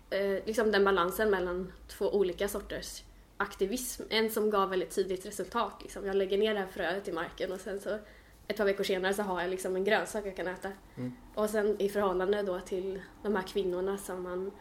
[0.10, 3.04] Eh, liksom den balansen mellan två olika sorters
[3.38, 4.04] aktivism.
[4.10, 5.74] En som gav väldigt tidigt resultat.
[5.82, 6.06] Liksom.
[6.06, 8.00] Jag lägger ner det här fröet i marken och sen så
[8.48, 10.72] ett par veckor senare så har jag liksom en grönsak jag kan äta.
[10.96, 11.14] Mm.
[11.36, 14.52] Och sen i förhållande då till de här kvinnorna som, man,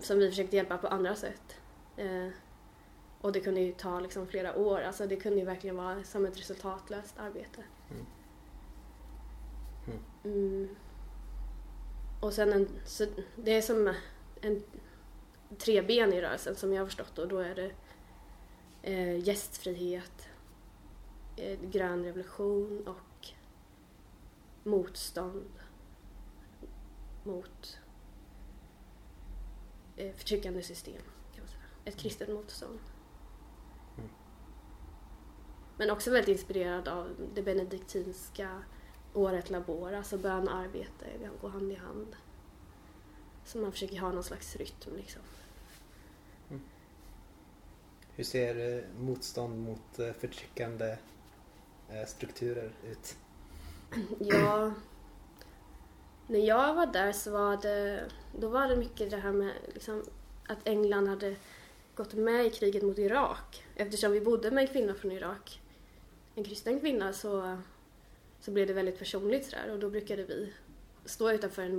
[0.00, 1.56] som vi försökte hjälpa på andra sätt.
[1.96, 2.28] Eh,
[3.20, 4.80] och det kunde ju ta liksom flera år.
[4.80, 7.62] Alltså det kunde ju verkligen vara som ett resultatlöst arbete.
[10.24, 10.68] Mm.
[12.20, 13.94] Och sen en, så det är som
[14.40, 14.62] en
[15.58, 17.72] treben i rörelsen som jag har förstått och då är det
[18.82, 20.28] eh, gästfrihet,
[21.36, 23.28] eh, grön revolution och
[24.62, 25.52] motstånd
[27.24, 27.78] mot
[29.96, 31.02] eh, förtryckande system.
[31.34, 31.62] Kan man säga.
[31.84, 32.78] Ett kristet motstånd.
[35.78, 38.62] Men också väldigt inspirerad av det benediktinska
[39.14, 41.06] året labora, alltså bön och arbete
[41.40, 42.16] går hand i hand.
[43.46, 45.22] Så man försöker ha någon slags rytm liksom.
[48.16, 50.96] Hur ser eh, motstånd mot eh, förtryckande
[51.90, 53.16] eh, strukturer ut?
[54.18, 54.72] Ja,
[56.26, 58.04] när jag var där så var det,
[58.38, 60.04] då var det mycket det här med liksom,
[60.46, 61.36] att England hade
[61.94, 63.64] gått med i kriget mot Irak.
[63.74, 65.60] Eftersom vi bodde med en kvinna från Irak,
[66.34, 67.58] en kristen kvinna, så,
[68.40, 70.52] så blev det väldigt personligt sådär och då brukade vi
[71.04, 71.76] stå utanför en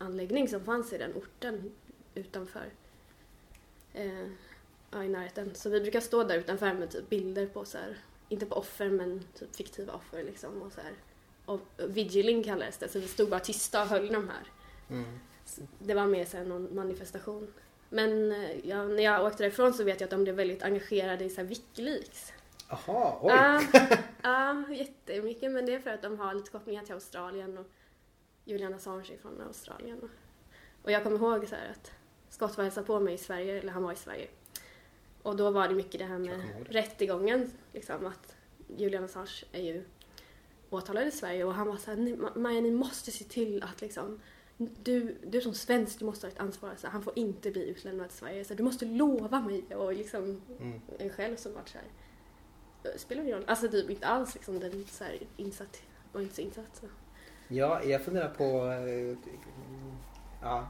[0.00, 1.72] militäranläggning som fanns i den orten
[2.14, 2.70] utanför,
[3.94, 4.28] eh,
[4.90, 5.54] ja, i närheten.
[5.54, 7.96] Så vi brukar stå där utanför med typ bilder på så här,
[8.28, 10.92] inte på offer men typ fiktiva offer liksom och så här.
[11.44, 14.44] Och vigiling kallades det, så vi stod bara tysta och höll de här.
[14.90, 15.18] Mm.
[15.78, 17.52] Det var mer så här någon manifestation.
[17.88, 21.24] Men eh, ja, när jag åkte därifrån så vet jag att de blev väldigt engagerade
[21.24, 22.32] i så här Wikileaks.
[22.68, 23.32] Jaha, oj!
[23.32, 23.62] Ja,
[24.22, 25.52] ja, jättemycket.
[25.52, 27.66] Men det är för att de har lite kopplingar till Australien och
[28.50, 29.98] Julian Assange från Australien.
[29.98, 30.10] Och,
[30.82, 31.92] och jag kommer ihåg så att
[32.30, 34.28] Scott var hälsade på mig i Sverige, eller han var i Sverige.
[35.22, 36.64] Och då var det mycket det här med det.
[36.80, 37.50] rättegången.
[37.72, 38.36] Liksom, att
[38.76, 39.84] Julian Assange är ju
[40.70, 43.62] åtalad i Sverige och han var så här, "Ni- Ma- Maja ni måste se till
[43.62, 44.20] att liksom
[44.58, 46.74] du, du som svensk, du måste ha ett ansvar.
[46.76, 48.44] Så han får inte bli utlämnad till Sverige.
[48.44, 49.64] Så du måste lova mig.
[49.76, 50.80] Och liksom Mm.
[50.98, 51.86] en själv som varit så här.
[52.82, 53.44] "Det Spelar ingen roll.
[53.48, 55.82] Alltså typ inte alls liksom den så här insatt.
[56.12, 56.76] Var inte så insatt.
[56.76, 56.86] Så.
[57.52, 58.44] Ja, jag funderar på...
[58.66, 59.16] eh,
[60.42, 60.68] Ja,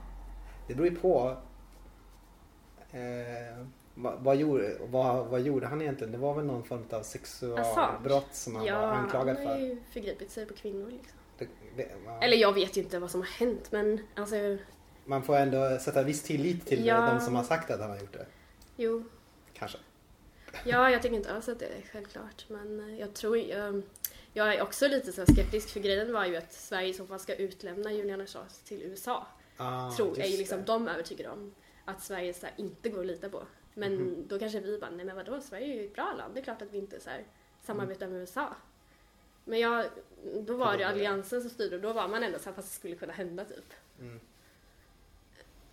[0.66, 1.36] det beror ju på.
[2.92, 6.12] Eh, vad, vad, gjorde, vad, vad gjorde han egentligen?
[6.12, 9.60] Det var väl någon form av sexualbrott som han ja, var anklagad han har för?
[9.62, 11.18] ju förgripit sig på kvinnor liksom.
[11.38, 12.18] Det, det, ja.
[12.22, 14.34] Eller jag vet ju inte vad som har hänt men alltså
[15.04, 17.10] Man får ändå sätta viss tillit till Ja.
[17.14, 18.26] de som har sagt att han har gjort det.
[18.76, 19.04] jo.
[19.52, 19.78] Kanske.
[20.64, 22.44] Ja, jag tycker inte alls att det är självklart.
[22.48, 23.82] Men jag tror jag,
[24.32, 27.20] jag är också lite så skeptisk för grejen var ju att Sverige i så fall
[27.20, 29.26] ska utlämna Julian Assange till USA.
[29.56, 30.64] Ah, tror, är ju liksom det.
[30.64, 31.54] de övertygade om.
[31.84, 33.42] Att Sverige så här, inte går att lita på.
[33.74, 34.24] Men Mhm.
[34.28, 36.34] då kanske vi bara, nej men vadå, Sverige är ju ett bra land.
[36.34, 37.24] Det är klart att vi inte så här,
[37.66, 38.54] samarbetar med USA.
[39.44, 39.86] Men jag,
[40.40, 40.84] då var det det.
[40.88, 43.44] alliansen som styrde och då var man ändå så här, fast det skulle kunna hända
[43.44, 43.72] typ.
[44.00, 44.20] Mm.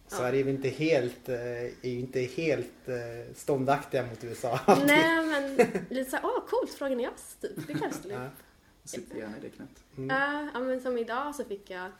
[0.09, 0.15] Ja.
[0.17, 4.59] Sverige är väl inte helt, eh, är ju inte helt eh, ståndaktiga mot USA.
[4.87, 5.55] nej men
[5.89, 7.67] lite såhär, åh coolt, frågan är jag typ.
[7.67, 8.21] Det kan jag ställa upp.
[8.37, 8.43] Ja.
[8.87, 9.83] Sitter gärna i det knät.
[9.97, 10.09] Mm.
[10.09, 11.91] Ja, ja, men som idag så fick jag,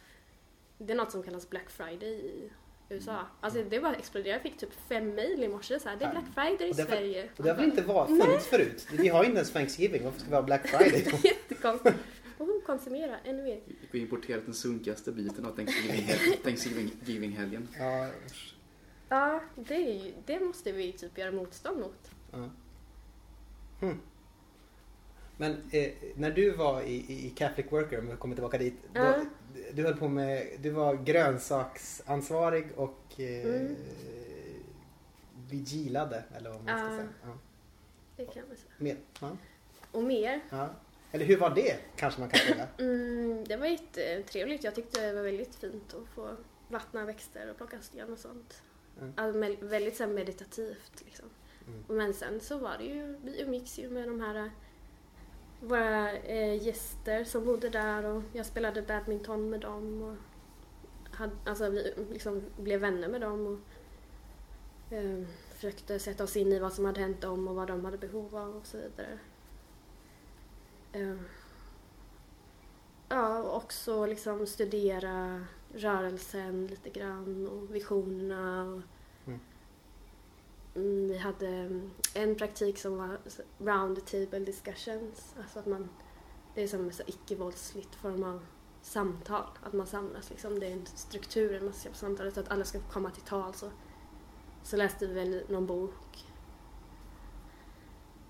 [0.78, 2.50] det är något som kallas Black Friday i
[2.90, 3.20] USA.
[3.42, 4.30] Alltså det bara exploderade.
[4.30, 6.76] Jag fick typ fem mejl i morse så här, det är Black Friday i Och
[6.76, 7.30] det var- Sverige.
[7.38, 8.88] Och det har väl inte varit funnits förut?
[8.92, 10.04] Vi har ju inte ens Thanksgiving.
[10.04, 11.20] Varför ska vi ha Black Friday?
[11.24, 11.96] Jättekonstigt.
[12.38, 13.60] Och hon konsumerar ännu mer.
[13.92, 17.68] Vi har importerat den sunkigaste biten av Thanksgiving- Thanksgiving-helgen.
[17.80, 18.54] ja, usch.
[19.10, 22.12] Ja, det, är ju, det måste vi typ göra motstånd mot.
[22.32, 22.50] ja.
[23.80, 24.00] Hmm.
[25.38, 26.96] Men eh, när du var i,
[27.28, 28.74] i Catholic Worker, om vi kommer tillbaka dit.
[28.94, 29.26] Då, Ja.
[29.74, 33.76] Du höll på med, du var grönsaksansvarig och eh, Mm.
[35.50, 36.98] vigilade, eller vad man ska Ja.
[36.98, 37.10] säga.
[37.24, 37.38] Ja.
[38.18, 38.72] Det kan man säga.
[38.78, 39.38] Med, ja.
[39.92, 40.42] Och mer.
[40.50, 40.70] Ja.
[41.12, 42.68] Eller hur var det, kanske man kan fråga?
[42.78, 44.64] Mm, det var jättetrevligt.
[44.64, 46.36] Jag tyckte det var väldigt fint att få
[46.68, 48.62] vattna växter och plocka sten och sånt.
[49.02, 49.14] Mm.
[49.18, 51.26] Alltså, väldigt så meditativt liksom.
[51.68, 51.84] Mm.
[51.98, 54.52] Men sen så var det ju, vi umgicks ju med de här
[55.60, 60.16] våra eh, gäster som bodde där och jag spelade badminton med dem och
[61.16, 63.60] hade, alltså vi liksom blev vänner med dem och
[64.94, 67.98] eh, försökte sätta oss in i vad som hade hänt dem och vad de hade
[67.98, 69.20] behov av och så vidare.
[70.92, 71.16] Eh,
[73.10, 78.82] ja, och också liksom studera rörelsen lite grann och visionerna och
[80.78, 83.20] Mm, vi hade mm, en praktik som var
[83.60, 85.36] round table discussions.
[85.40, 85.90] Alltså att man,
[86.56, 88.46] det är som en icke-våldsligt form av
[88.82, 89.46] samtal.
[89.64, 90.60] Att man samlas liksom.
[90.60, 93.24] Det är en struktur man ska på samtalet så att alla ska få komma till
[93.24, 93.54] tal.
[93.54, 93.72] Så,
[94.64, 96.26] så läste vi väl någon bok.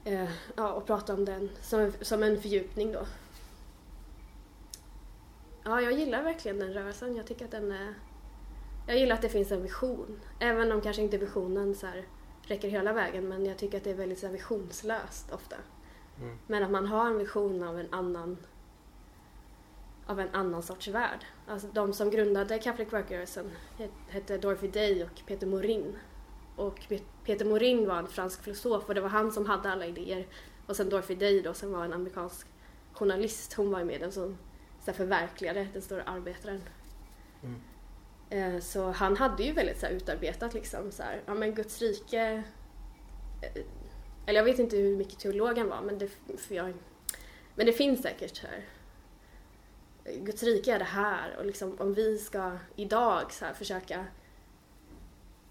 [0.03, 3.05] Eh, ja, och pratade om den som, som en fördjupning då.
[5.63, 7.15] Ja, jag gillar verkligen den rörelsen.
[7.15, 7.93] Jag tycker att den är...
[8.88, 10.19] Jag gillar att det finns en vision.
[10.39, 12.05] Även om kanske inte visionen så här
[12.47, 15.55] räcker hela vägen men jag tycker att det är väldigt så visionslöst ofta.
[16.21, 16.38] Mm.
[16.47, 18.38] Men att man har en vision av en annan
[20.05, 21.25] av en annan sorts värld.
[21.47, 25.97] Alltså de som grundade Catholic Work-rörelsen het- hette Dorothy Day och Peter Morin.
[26.55, 29.86] Och Pe- Peter Morin var en fransk filosof och det var han som hade alla
[29.86, 30.27] idéer.
[30.67, 32.47] Och sen Dorothy Day då som var en amerikansk
[32.93, 34.38] journalist, hon var ju med den som
[34.86, 36.62] så förverkligade den stora arbetaren.
[37.43, 37.62] Mm.
[38.29, 41.81] Eh, så han hade ju väldigt så här, utarbetat liksom så här, ja men Guds
[41.81, 42.43] rike
[43.41, 43.61] eh,
[44.25, 46.73] Eller jag vet inte hur mycket teologen var men det, för jag,
[47.55, 48.65] men det finns säkert här.
[50.15, 54.05] Guds rike är det här och liksom om vi ska idag så här försöka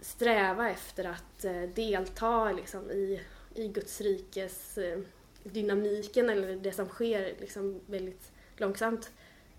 [0.01, 3.21] sträva efter att eh, delta liksom i,
[3.55, 9.11] i Guds rikes-dynamiken eller det som sker liksom väldigt långsamt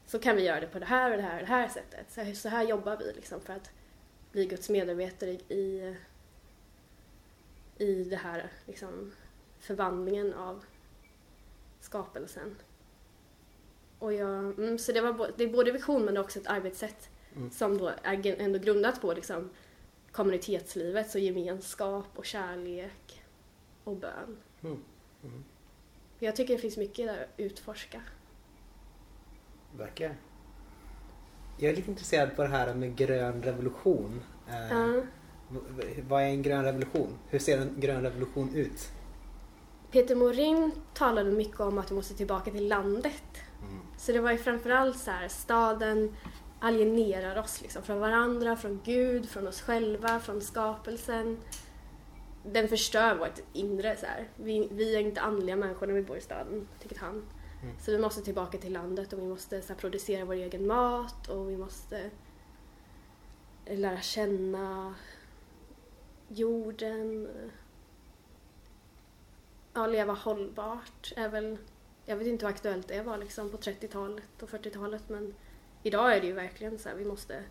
[0.07, 2.11] så kan vi göra det på det här och det här och det här sättet.
[2.11, 3.71] Så, så här jobbar vi liksom för att
[4.31, 5.95] bli Guds medarbetare i,
[7.77, 9.11] i det här liksom,
[9.59, 10.65] förvandlingen av
[11.79, 12.55] skapelsen.
[13.99, 17.51] Och jag, mm, så det, var, det är både vision men också ett arbetssätt Mm.
[17.51, 19.49] som då är ändå grundat på liksom,
[20.11, 23.23] kommunitetslivet, så gemenskap och kärlek
[23.83, 24.37] och bön.
[24.63, 24.83] Mm.
[25.23, 25.43] Mm.
[26.19, 28.01] Jag tycker det finns mycket där att utforska.
[29.77, 30.13] Verkligen.
[31.57, 34.21] Jag är lite intresserad på det här med grön revolution.
[35.49, 37.17] V- Vad är en grön revolution?
[37.29, 38.91] Hur ser en grön revolution ut?
[39.91, 43.23] Peter Morin talade mycket om att vi måste tillbaka till landet.
[43.61, 43.79] Mm.
[43.97, 46.15] Så det var ju framförallt så här, staden
[46.59, 51.37] alienerar oss liksom från varandra, från Gud, från oss själva, från skapelsen.
[52.45, 54.27] Den förstör vårt inre så här.
[54.35, 57.23] Vi, vi är inte andliga människor när vi bor i staden, tycker han.
[57.63, 57.75] Mm.
[57.79, 61.29] Så vi måste tillbaka till landet och vi måste så här, producera vår egen mat
[61.29, 62.09] och vi måste
[63.65, 64.95] lära känna
[66.27, 67.29] jorden.
[69.73, 71.57] Ja, leva hållbart är väl
[72.09, 75.35] jag vet inte hur aktuellt det var liksom på 30-talet och 40-talet men
[75.83, 77.43] idag är det ju verkligen så här, vi måste,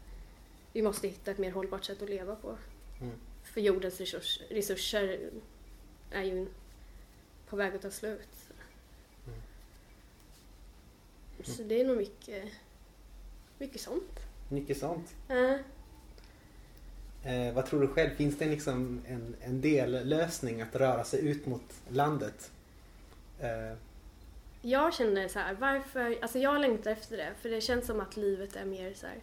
[0.73, 2.59] vi måste hitta ett mer hållbart sätt att leva på.
[3.01, 3.15] Mm.
[3.43, 5.31] För jordens resurs, resurser
[6.11, 6.47] är ju
[7.49, 8.51] på väg att ta slut.
[9.27, 9.41] Mm.
[11.43, 12.45] Så det är nog mycket,
[13.59, 14.21] mycket sånt.
[14.49, 15.15] Mycket sånt.
[15.29, 15.57] Äh,
[17.27, 18.11] Eh, vad tror du själv?
[18.11, 22.51] Finns det liksom en, en dellösning att röra sig ut mot landet?
[23.41, 23.77] Eh,
[24.63, 28.17] jag känner så här, varför, alltså jag längtar efter det för det känns som att
[28.17, 29.17] livet är mer så här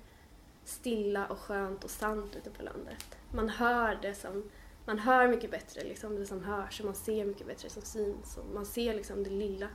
[0.65, 3.05] stilla och skönt och sant ute på landet.
[3.31, 4.49] Man hör det som,
[4.85, 8.37] man hör mycket bättre liksom det som hörs och man ser mycket bättre som syns
[8.37, 9.67] och man ser liksom det lilla.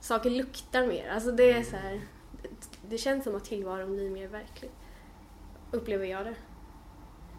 [0.00, 2.00] Saker luktar mer, alltså det är så här,
[2.88, 4.70] det, känns som att tillvaron blir mer verklig.
[5.70, 6.34] Upplever jag det.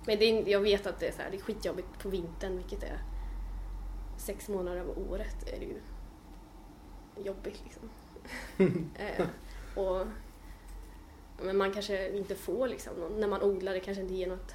[0.05, 2.57] Men det är, jag vet att det är så här, det är skitjobbigt på vintern
[2.57, 2.99] vilket är
[4.17, 5.81] sex månader av året är det ju
[7.25, 7.89] jobbigt liksom.
[8.95, 9.27] eh,
[9.75, 10.07] och,
[11.43, 14.53] men man kanske inte får liksom, när man odlar det kanske inte ger något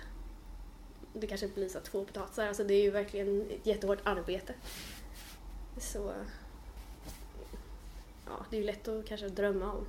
[1.14, 4.54] det kanske blir så två potatisar, alltså det är ju verkligen ett jättehårt arbete.
[5.78, 6.12] Så
[8.54, 9.86] det är ju lätt att kanske drömma om.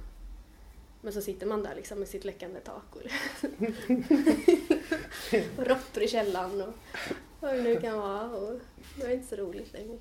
[1.02, 3.02] Men så sitter man där liksom med sitt läckande tak och,
[5.60, 6.74] och råttor i källaren och
[7.40, 8.60] vad det nu kan vara och
[8.98, 9.98] det är inte så roligt längre.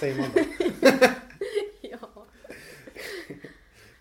[0.00, 0.40] Säger man då.
[1.80, 2.26] Ja.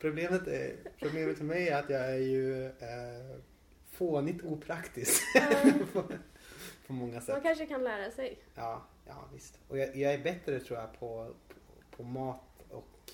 [0.01, 3.37] Problemet, är, problemet för mig är att jag är ju eh,
[3.91, 5.21] fånigt opraktisk
[5.93, 6.03] på,
[6.87, 7.43] på många Man sätt.
[7.43, 8.39] kanske kan lära sig.
[8.55, 9.59] Ja, ja visst.
[9.67, 11.55] Och jag, jag är bättre tror jag på, på,
[11.97, 13.11] på mat och,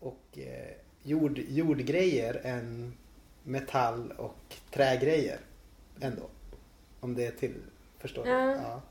[0.00, 2.94] och eh, jord, jordgrejer än
[3.42, 5.40] metall och trägrejer
[6.00, 6.22] ändå.
[7.00, 7.54] Om det är till,
[7.98, 8.30] förstår du?
[8.30, 8.82] Ja.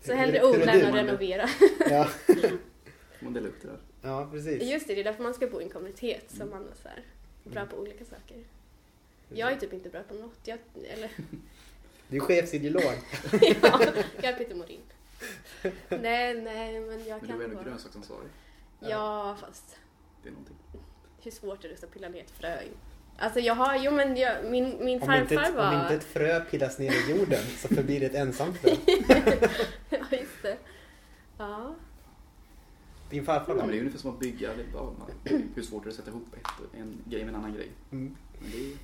[0.00, 1.48] Så Hur- hellre odla än att renovera.
[1.90, 2.08] Ja,
[3.20, 3.78] man dela upp det där?
[4.02, 4.62] ja, precis.
[4.62, 6.88] Just det, det är därför man ska bo i en kommunitet så man är så
[6.88, 7.02] här,
[7.44, 8.36] bra på olika saker.
[9.28, 10.38] Jag är typ inte bra på något.
[10.44, 10.58] Jag,
[10.92, 11.10] eller,
[12.08, 12.82] Du är chefsideolog.
[13.62, 13.80] ja,
[14.16, 14.80] jag är Peter Morin.
[15.88, 18.28] Nej, nej, men jag Men kan du är ändå grönsaksansvarig.
[18.80, 19.76] Ja, fast
[20.22, 20.56] Det är någonting.
[21.22, 22.58] hur svårt är det att pilla ner ett frö?
[23.18, 25.74] Alltså jag har, jo men jag, min, min Om inte, farfar ett, var...
[25.74, 28.70] om inte ett frö pillas ner i jorden så förblir det ett ensamt frö.
[29.90, 30.56] ja, just det.
[31.38, 31.74] Ja.
[33.10, 33.76] Din farfar Ja, men det då?
[33.76, 34.50] är ungefär som att bygga.
[34.56, 35.10] Det är bara, man-
[35.54, 37.68] hur svårt är det att sätta ihop ett, en grej med en annan grej?
[37.92, 38.16] Mm.
[38.40, 38.76] Men det är,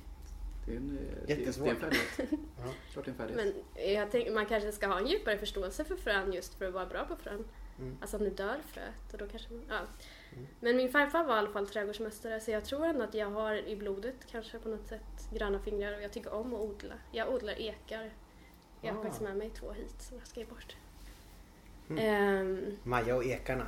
[0.65, 1.67] det är en, eh, det är, är Jättesvårt.
[1.69, 2.07] en färdighet.
[2.57, 2.73] Ja.
[2.93, 3.55] Klart det är en färdighet.
[3.75, 6.73] Men jag tänker man kanske ska ha en djupare förståelse för frön just för att
[6.73, 7.45] vara bra på frön.
[7.79, 7.97] Mm.
[8.01, 9.79] Alltså om nu dör fröet och då kanske man, ja.
[10.33, 10.47] Mm.
[10.59, 13.55] Men min farfar var i alla fall trädgårdsmästare så jag tror ändå att jag har
[13.67, 16.93] i blodet kanske på något sätt gröna fingrar och jag tycker om att odla.
[17.11, 18.11] Jag odlar ekar.
[18.81, 19.03] Jag har Ah.
[19.03, 20.75] faktiskt med mig två hit som jag ska ge bort.
[21.89, 22.05] Mm.
[22.05, 23.67] Ehm, Maja och ekarna.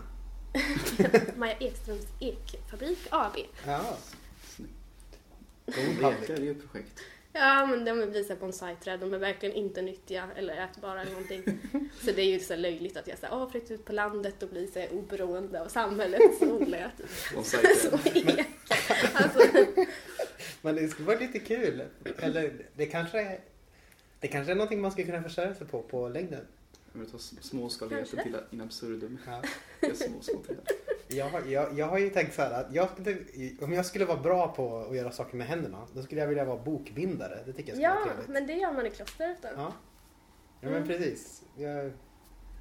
[1.35, 3.37] Maja Ekströms Ekfabrik AB.
[3.67, 3.97] Ja.
[5.65, 6.99] Lekar är ju ett projekt.
[7.35, 11.11] Ja men de blir så här bonsai-träd, de är verkligen inte nyttiga eller ätbara eller
[11.11, 11.43] någonting.
[12.01, 14.49] Så det är ju så löjligt att jag säger åh flyttat ut på landet och
[14.49, 18.45] blir så oberoende av samhället så odlar jag typ Bonsai-träd.
[19.13, 19.39] Alltså,
[20.61, 21.83] Men det skulle vara lite kul.
[22.19, 23.39] Eller det kanske är,
[24.19, 26.45] det kanske är någonting man skulle kunna försörja sig på på längden.
[26.93, 29.17] Kommer du ta s- småskaligheten till in absurdum?
[29.27, 29.41] Ja.
[29.93, 30.41] Små, små.
[31.07, 32.87] Jag, har- jag, jag har ju tänkt så här att jag,
[33.61, 36.45] om jag skulle vara bra på att göra saker med händerna då skulle jag vilja
[36.45, 37.39] vara bokbindare.
[37.45, 38.29] Det tycker jag skulle Ja, vara trevligt.
[38.29, 39.47] men det gör man i klostret då.
[39.55, 39.73] Ja,
[40.61, 40.87] ja men Mm.
[40.87, 41.43] precis.
[41.57, 41.91] Jag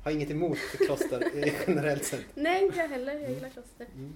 [0.05, 1.23] har inget emot kloster
[1.67, 2.25] generellt sett.
[2.35, 3.15] Nej, inte jag heller.
[3.15, 3.87] Jag gillar kloster.
[3.95, 4.15] Mm.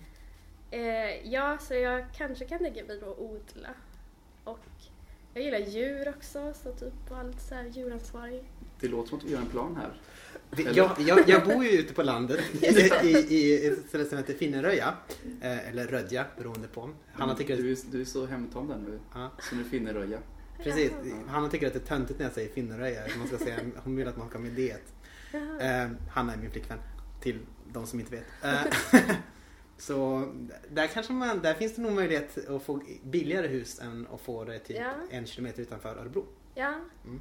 [0.71, 3.69] Eh, ja, så jag kanske kan tänka mig då att odla.
[4.45, 4.59] Och
[5.35, 6.93] jag gillar djur också, så typ
[7.27, 8.45] lite så här djuransvarig.
[8.81, 9.93] Det låter som att vi gör en plan här.
[10.75, 12.67] Jag, jag, jag bor ju ute på landet i,
[13.07, 14.95] i, i ett ställe som heter Finneröja.
[15.41, 16.91] Eh, eller Rödja beroende på.
[17.13, 18.99] Hanna tycker att, du, är, du är så hemtam där nu.
[19.15, 20.19] ja, Så nu finner röja.
[20.63, 20.93] precis.
[21.29, 23.03] Hanna tycker att det är töntigt när jag säger Finneröja.
[23.19, 24.77] Man ska säga, hon vill att man ska med det.
[25.61, 26.79] Eh, Hanna är min flickvän.
[27.21, 27.39] Till
[27.73, 28.25] de som inte vet.
[28.45, 29.01] Eh,
[29.79, 30.29] så
[30.71, 34.45] där kanske man, där finns det nog möjlighet att få billigare hus än att få
[34.45, 34.93] det typ Ja.
[35.11, 36.27] en kilometer utanför Örebro.
[36.55, 36.75] Ja.
[37.05, 37.21] Mm.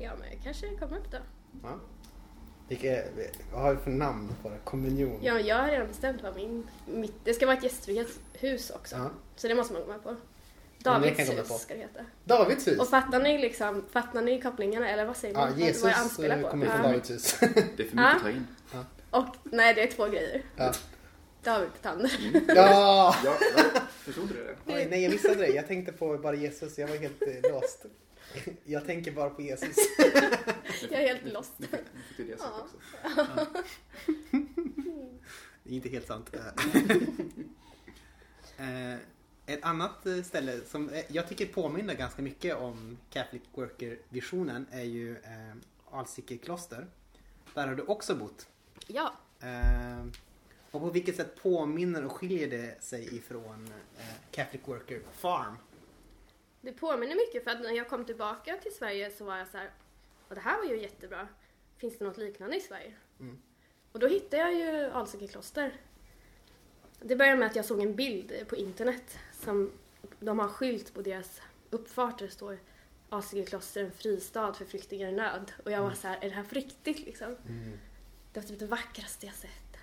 [0.00, 1.18] Ja, men jag kanske kommer upp då.
[1.62, 1.80] Ja.
[2.68, 3.02] Vilka,
[3.52, 4.56] vad har vi för namn på det?
[4.64, 5.18] Kommunion?
[5.22, 6.66] Ja, jag har redan bestämt vad min...
[6.86, 8.96] Mitt, det ska vara ett gästfrihetshus också.
[8.96, 9.10] Ja.
[9.36, 10.16] Så det måste man gå med på.
[10.84, 11.54] Ja, Davids hus på.
[11.54, 12.00] ska det heta.
[12.24, 12.78] Davids hus?
[12.78, 15.50] Och fattar ni liksom, fattar ni kopplingarna eller vad säger Ja, man?
[15.50, 16.48] Vad- Jesus vad jag anspelar på?
[16.48, 16.82] kommer från Ja.
[16.88, 17.36] Davids hus.
[17.40, 18.16] Det är för mycket Ja.
[18.16, 18.46] att ta in.
[19.10, 20.42] Och nej, det är två grejer.
[20.56, 20.72] ja.
[21.44, 22.12] David Tander.
[22.48, 23.14] ja!
[23.24, 23.80] Ja, ja.
[23.90, 24.72] Förstod du det?
[24.74, 25.46] Oj, nej, jag missade det.
[25.46, 26.78] Jag tänkte på bara Jesus.
[26.78, 27.84] Jag var helt eh, lost.
[28.64, 29.76] Jag tänker bara på Jesus.
[30.90, 31.52] Jag är helt lost.
[31.56, 32.62] Nu fick, nu fick du det sagt Ja.
[32.62, 32.76] också.
[35.62, 36.30] Det är inte helt sant.
[38.58, 38.94] Eh,
[39.46, 44.82] Ett annat eh, ställe som eh, jag tycker påminner ganska mycket om Catholic Worker-visionen är
[44.82, 45.16] ju
[45.90, 46.86] Alsike kloster.
[47.54, 48.48] Där har du också bott.
[48.86, 49.12] Ja,
[50.70, 53.72] och på vilket sätt påminner och skiljer det sig ifrån
[54.30, 55.56] Catholic Worker Farm?
[56.60, 59.58] Det påminner mycket för att när jag kom tillbaka till Sverige så var jag så
[59.58, 59.70] här,
[60.28, 61.28] och det här var ju jättebra.
[61.76, 62.92] Finns det något liknande i Sverige?
[63.20, 63.42] Mm.
[63.92, 65.72] Och då hittade jag ju Alsike kloster.
[67.00, 69.72] Det började med att jag såg en bild på internet som
[70.20, 71.40] de har skylt på deras
[71.70, 72.58] uppfart där det står
[73.08, 75.52] Alsike kloster, en fristad för flyktingar i nöd.
[75.64, 77.36] Och jag var så här, är det här på riktigt liksom?
[78.32, 79.76] Det var typ det vackraste jag sett.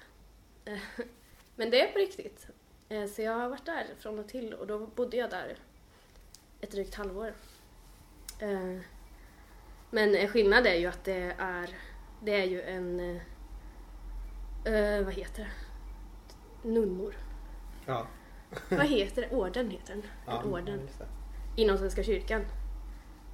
[1.55, 2.47] Men det är på riktigt.
[2.89, 5.57] Eh, Så jag har varit där från och till och då bodde jag där
[6.61, 7.33] ett drygt halvår.
[8.39, 8.77] Eh,
[9.91, 11.69] Men en skillnad är ju att det är,
[12.21, 16.69] det är ju en, eh, eh, vad heter det?
[16.69, 17.15] Nunnor.
[17.85, 18.07] Ja.
[18.69, 19.35] Vad heter det?
[19.35, 20.03] Orden heter den.
[20.25, 20.89] ja En orden.
[21.55, 22.45] Inom Svenska kyrkan.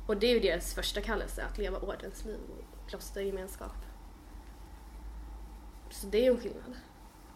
[0.07, 3.75] Och det är ju deras första kallelse, att leva ordensliv och klostergemenskap.
[5.89, 6.75] Så det är ju en skillnad.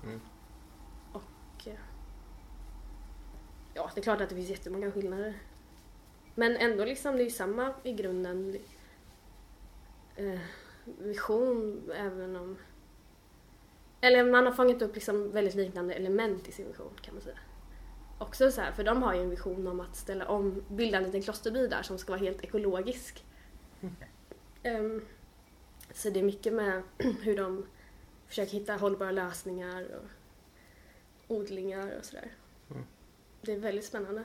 [0.03, 0.21] Mm.
[1.13, 1.67] Och...
[1.67, 1.73] eh,
[3.73, 5.33] Ja, det är klart att det finns jättemånga skillnader.
[6.37, 8.57] Men ändå liksom, det är ju samma i grunden.
[10.15, 10.39] Eh,
[10.85, 12.57] vision, även om...
[14.01, 17.37] Eller man har fångat upp liksom väldigt liknande element i sin vision, kan man säga
[18.17, 21.03] också så här, för de har ju en vision om att ställa om, bilda en
[21.03, 23.25] liten klosterby där som ska vara helt ekologisk.
[24.63, 25.05] Ehm,
[25.93, 26.83] så det är mycket med
[27.21, 27.65] hur de
[28.27, 30.07] försöker hitta hållbara lösningar och
[31.37, 32.31] odlingar och sådär.
[32.71, 32.83] Mm.
[33.41, 34.23] Det är väldigt spännande.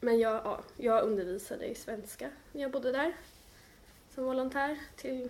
[0.00, 3.16] Men jag, ja, jag undervisade i svenska när jag bodde där
[4.14, 4.78] som volontär.
[4.96, 5.28] Till,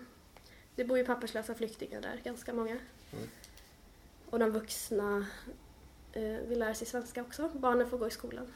[0.75, 2.79] det bor ju papperslösa flyktingar där, ganska många.
[3.13, 3.29] Mm.
[4.31, 5.27] Och de vuxna
[6.13, 7.49] eh, vill lära sig svenska också.
[7.55, 8.53] Barnen får gå i skolan.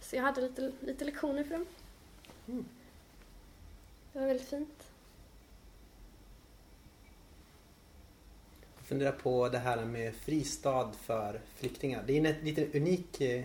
[0.00, 1.66] Så jag hade lite, lite lektioner för dem.
[2.48, 2.64] Mm.
[4.12, 4.92] Det var väldigt fint.
[8.76, 12.04] Jag funderar på det här med fristad för flyktingar.
[12.06, 13.44] Det är en lite unik eh,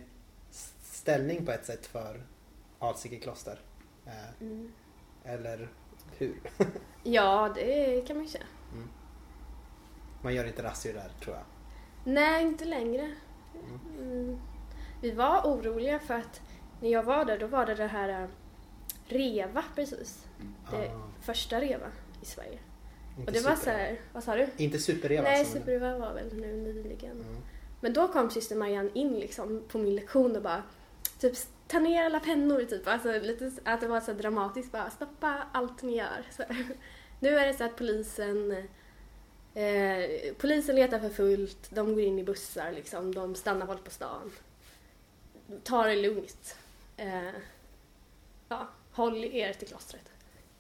[1.06, 2.22] ställning på ett sätt för
[2.80, 3.60] Alsike kloster.
[4.06, 4.72] Eh, Mm.
[5.24, 5.70] Eller
[6.18, 6.36] hur?
[7.04, 8.44] Ja, det kan man ju säga.
[10.22, 11.44] Man gör inte razzior där tror jag.
[12.14, 13.16] Nej, inte längre.
[14.00, 14.38] Mm.
[15.02, 16.42] Vi var oroliga för att
[16.82, 18.28] när jag var där, då var det det här eh,
[19.08, 20.26] REVA precis.
[20.72, 21.88] Det Ah, första REVA
[22.22, 22.60] i Sverige.
[23.18, 24.48] inte Och det var super- så här, vad sa du?
[24.58, 27.12] Inte superreva Nej, som- Super-REVA var väl nu nyligen.
[27.22, 27.38] Mm.
[27.82, 30.64] Men då kom syster Marianne in liksom på min lektion och bara
[31.20, 31.34] typ
[31.68, 32.88] ta ner alla pennor typ.
[32.88, 36.26] Alltså lite att det var så dramatiskt bara stoppa allt ni gör.
[36.32, 36.44] Så,
[37.20, 38.52] nu är det så att polisen
[39.56, 43.92] eh, polisen letar för fullt, de går in i bussar liksom, de stannar folk på
[43.92, 44.32] stan.
[45.64, 46.58] Ta det lugnt.
[46.98, 47.30] Eh,
[48.50, 50.12] ja, håll er till klostret.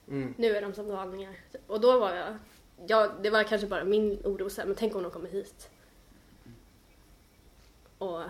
[0.07, 0.33] Mm.
[0.37, 1.35] Nu är de som galningar.
[1.67, 2.37] Och då var jag,
[2.87, 5.69] ja, det var kanske bara min oro så här, men tänk om de kommer hit.
[7.97, 8.21] Och,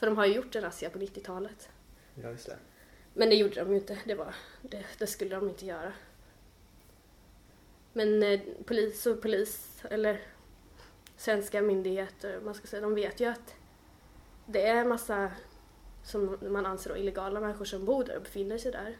[0.00, 1.68] för de har ju gjort en razzia på 90-talet.
[2.14, 2.56] Ja, just det.
[3.14, 3.98] Men det gjorde de ju inte.
[4.04, 5.92] Det, var, det, det skulle de inte göra.
[7.92, 10.20] Men eh, polis och polis, eller
[11.16, 13.54] svenska myndigheter, man ska säga, de vet ju att
[14.46, 15.32] det är massa
[16.04, 18.96] som man anser då illegala människor som bor där och befinner sig där.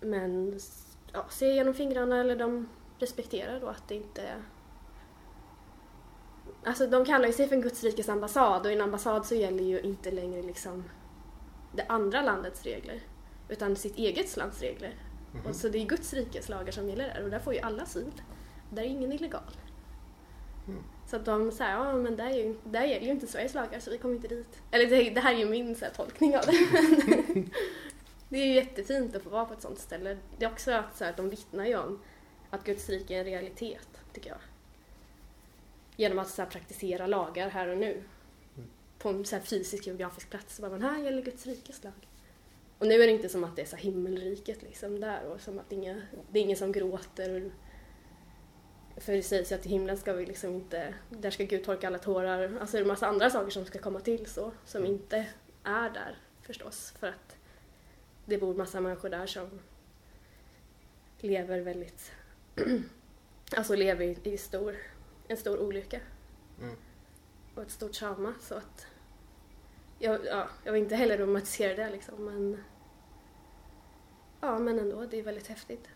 [0.00, 0.60] Men
[1.12, 2.68] ja, ser genom fingrarna eller de
[2.98, 4.42] respekterar då att det inte är
[6.66, 9.34] Alltså de kallar ju sig för en Guds rikes ambassad och i en ambassad så
[9.34, 10.84] gäller ju inte längre liksom
[11.72, 13.00] det andra landets regler
[13.48, 14.94] utan sitt eget lands regler.
[15.32, 15.46] Mhm.
[15.46, 17.82] Och så det är Guds rikes lagar som gäller där och där får ju alla
[17.82, 18.22] asyl.
[18.70, 19.56] Där är ingen illegal.
[20.68, 20.82] Mm.
[21.06, 23.80] Så att de säger, ja men där, är ju, där gäller ju inte Sveriges lagar
[23.80, 24.62] så vi kommer inte dit.
[24.70, 26.52] Eller det, det här är ju min så här, tolkning av det.
[28.28, 30.18] det är ju jättefint att få vara på ett sånt ställe.
[30.38, 32.00] Det är också att, så här, att de vittnar ju om
[32.50, 34.38] att Guds rike är en realitet, tycker jag.
[35.96, 37.92] Genom att så här, praktisera lagar här och nu.
[37.92, 38.68] Mm.
[38.98, 40.56] På en så här, fysisk geografisk plats.
[40.56, 41.92] Så bara, men här gäller Guds rikes lag.
[42.78, 45.58] Och nu är det inte som att det är så himmelriket liksom där och som
[45.58, 47.50] att inga, det är ingen som gråter.
[48.96, 51.86] För det sägs ju att i himlen ska vi liksom inte, där ska Gud torka
[51.86, 52.58] alla tårar.
[52.60, 55.26] Alltså det är en massa andra saker som ska komma till så, som inte
[55.62, 56.94] är där förstås.
[56.98, 57.36] För att
[58.24, 59.60] det bor massa människor där som
[61.20, 62.12] lever väldigt,
[63.56, 64.76] alltså lever i, i stor,
[65.28, 66.00] en stor olycka.
[66.60, 66.76] Mm.
[67.54, 68.86] Och ett stort trauma så att
[69.98, 72.64] jag, ja, jag vill inte heller romantisera det liksom men
[74.40, 75.88] ja men ändå, det är väldigt häftigt.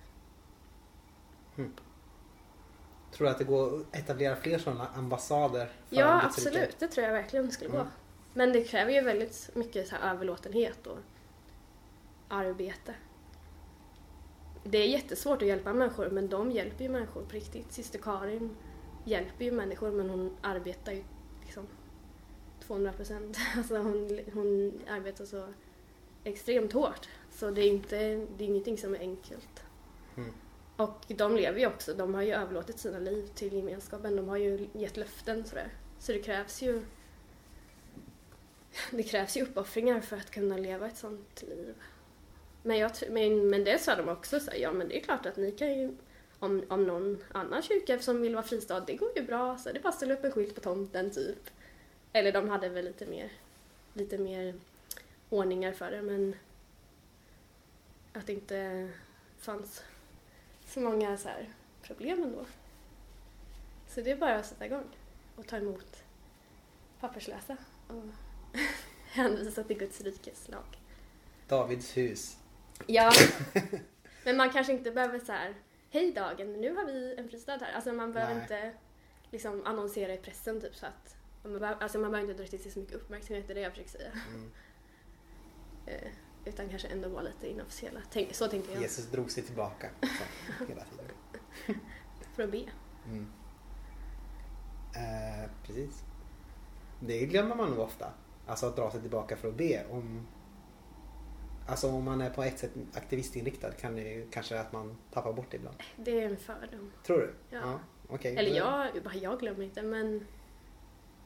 [3.12, 5.66] Tror du att det går att etablera fler sådana ambassader?
[5.66, 6.78] för Ja, absolut.
[6.78, 7.82] Det tror jag verkligen det skulle Mm.
[7.82, 7.88] gå.
[8.34, 10.98] Men det kräver ju väldigt mycket så här överlåtenhet och
[12.28, 12.94] arbete.
[14.64, 17.72] Det är jättesvårt att hjälpa människor, men de hjälper ju människor på riktigt.
[17.72, 18.56] Syster Karin
[19.04, 21.02] hjälper ju människor, men hon arbetar ju
[21.42, 21.66] liksom
[22.66, 23.38] 200 procent.
[23.56, 25.48] Alltså hon, hon arbetar så
[26.24, 27.08] extremt hårt.
[27.30, 27.96] Så det är, inte,
[28.36, 29.62] det är ingenting som är enkelt.
[30.16, 30.30] Mm.
[30.76, 34.36] Och de lever ju också, de har ju överlåtit sina liv till gemenskapen, de har
[34.36, 35.68] ju gett löften sådär.
[35.98, 36.82] Så det krävs ju
[38.90, 41.74] det krävs ju uppoffringar för att kunna leva ett sånt liv.
[42.62, 45.26] Men, jag, men, men det sa de också, så här, ja men det är klart
[45.26, 45.96] att ni kan ju
[46.40, 49.78] om, om någon annan kyrka som vill vara fristad, det går ju bra, så det
[49.78, 51.50] är bara att ställa upp en skylt på tomten typ.
[52.12, 53.32] Eller de hade väl lite mer,
[53.94, 54.54] lite mer
[55.30, 56.36] ordningar för det men
[58.12, 58.90] att det inte
[59.38, 59.82] fanns
[60.66, 61.48] så många så här
[61.82, 62.46] problem ändå.
[63.88, 64.84] Så det är bara att sätta igång
[65.36, 66.02] och ta emot
[67.00, 67.56] papperslösa
[67.88, 68.04] och
[69.10, 70.78] hänvisa till Guds rikes lag.
[71.48, 72.36] Davids hus.
[72.86, 73.12] Ja,
[74.24, 75.54] men man kanske inte behöver så här,
[75.90, 77.72] hej dagen, nu har vi en fristad här.
[77.72, 78.42] Alltså man behöver Nej.
[78.42, 78.72] inte
[79.30, 82.72] liksom annonsera i pressen typ så att man behöver, alltså man behöver inte till sig
[82.72, 84.12] så mycket uppmärksamhet, det är det jag försöker säga.
[84.28, 84.50] Mm.
[85.86, 86.10] Eh,
[86.44, 88.00] utan kanske ändå vara lite inofficiella.
[88.10, 88.82] Tänk, så tänker jag.
[88.82, 91.06] Jesus drog sig tillbaka så, hela tiden.
[92.34, 92.64] För att be.
[93.06, 93.26] Mm.
[94.94, 96.04] Eh, precis.
[97.00, 98.12] Det glömmer man nog ofta.
[98.46, 99.86] Alltså att dra sig tillbaka för att be.
[99.90, 100.26] Om,
[101.70, 105.32] alltså om man är på ett sätt aktivistinriktad kan det ju kanske att man tappar
[105.32, 105.76] bort det ibland.
[105.96, 106.90] Det är en fördom.
[107.06, 107.56] Tror du?
[107.56, 107.80] Ja.
[108.08, 108.36] okej.
[108.36, 110.26] Eller Då- jag, jag glömmer inte men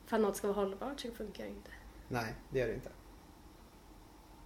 [0.06, 1.70] för att något ska vara hållbart så funkar det inte.
[2.08, 2.90] Nej, det gör det inte.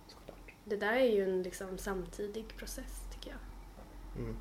[0.07, 0.53] Såklart.
[0.65, 3.39] Det där är ju en liksom samtidig process tycker jag.
[4.25, 4.37] Mm.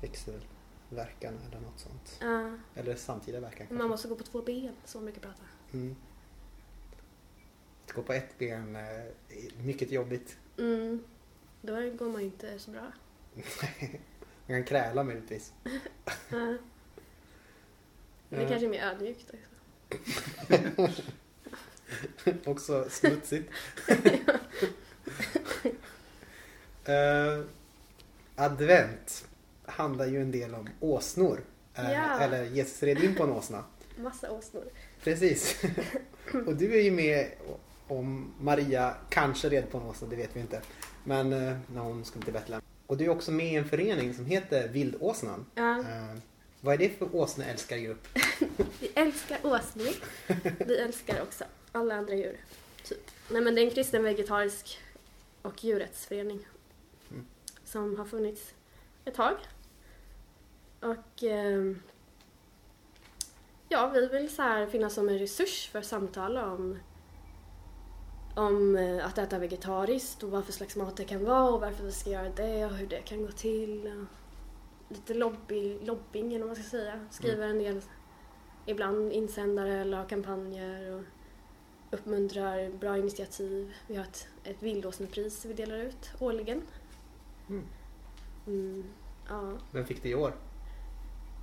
[0.00, 2.18] Växelverkan eller något sånt.
[2.20, 3.74] Ja, Eller samtida verkan kanske.
[3.74, 5.42] man måste gå på två ben, så man brukar prata.
[5.72, 5.96] Mm.
[7.86, 10.36] Att gå på ett ben eh, är mycket jobbigt.
[10.58, 11.04] Mm.
[11.62, 12.92] Då går man ju inte så bra.
[14.46, 15.52] Man kan kräla möjligtvis.
[16.30, 16.56] Ja.
[18.28, 18.48] Det Ja.
[18.48, 19.30] kanske är mer ödmjukt
[20.76, 21.02] också.
[22.50, 23.50] Också smutsigt.
[26.84, 27.44] Eh,
[28.36, 29.24] advent
[29.64, 31.40] handlar ju en del om åsnor.
[31.74, 32.20] Eh, Ja.
[32.20, 33.64] Eller Jesus red in på en åsna.
[33.98, 34.64] Massa åsnor.
[35.02, 35.62] Precis.
[36.46, 37.30] Och du är ju med
[37.98, 40.62] om Maria kanske red på en åsna, det vet vi inte.
[41.04, 42.62] Men eh, när hon skulle till Betlehem.
[42.86, 45.46] Och du är också med i en förening som heter Vildåsnan.
[45.54, 45.78] Ja.
[45.78, 46.16] Eh,
[46.60, 48.08] vad är det för åsneälskargrupp?
[48.80, 49.94] Vi älskar åsnor.
[50.66, 52.36] Vi älskar också alla andra djur.
[52.84, 53.10] Typ.
[53.30, 54.78] Nej men det är en kristen vegetarisk
[55.42, 56.46] och djurrättsförening.
[57.10, 57.26] Mm.
[57.64, 58.54] Som har funnits
[59.04, 59.36] ett tag.
[60.80, 61.82] Och ehm,
[63.68, 66.78] ja, vi vill så här finnas som en resurs för att samtala om
[68.34, 71.84] om eh, att äta vegetariskt och vad för slags mat det kan vara och varför
[71.84, 74.04] vi ska göra det och hur det kan gå till.
[74.88, 77.06] Lite lobby, lobbying eller vad man ska säga.
[77.10, 77.80] Skriver en del
[78.66, 80.94] ibland insändare eller har kampanjer.
[80.94, 81.02] Och
[81.92, 83.74] uppmuntrar bra initiativ.
[83.86, 86.62] Vi har ett, ett vildåsnepris vi delar ut årligen.
[87.48, 87.64] Mm.
[88.46, 88.84] Mm,
[89.28, 89.52] ja.
[89.70, 90.34] Vem fick det i år?